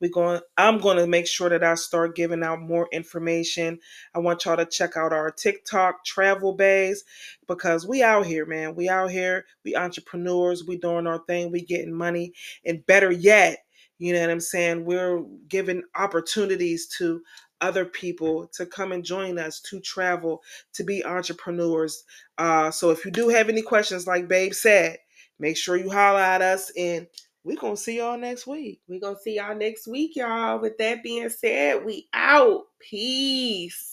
[0.01, 3.80] We going I'm going to make sure that I start giving out more information.
[4.15, 7.03] I want y'all to check out our TikTok travel baes
[7.47, 8.76] because we out here, man.
[8.76, 9.45] We out here.
[9.63, 10.65] We entrepreneurs.
[10.67, 11.51] We doing our thing.
[11.51, 12.34] We getting money.
[12.65, 13.59] And better yet,
[13.99, 14.84] you know what I'm saying?
[14.86, 17.21] We're giving opportunities to
[17.64, 20.43] other people to come and join us to travel,
[20.74, 22.05] to be entrepreneurs.
[22.38, 24.97] Uh, so if you do have any questions, like Babe said,
[25.39, 27.07] make sure you holler at us and
[27.45, 28.82] we're gonna see y'all next week.
[28.88, 30.59] We're gonna see y'all next week, y'all.
[30.59, 32.64] With that being said, we out.
[32.80, 33.93] Peace.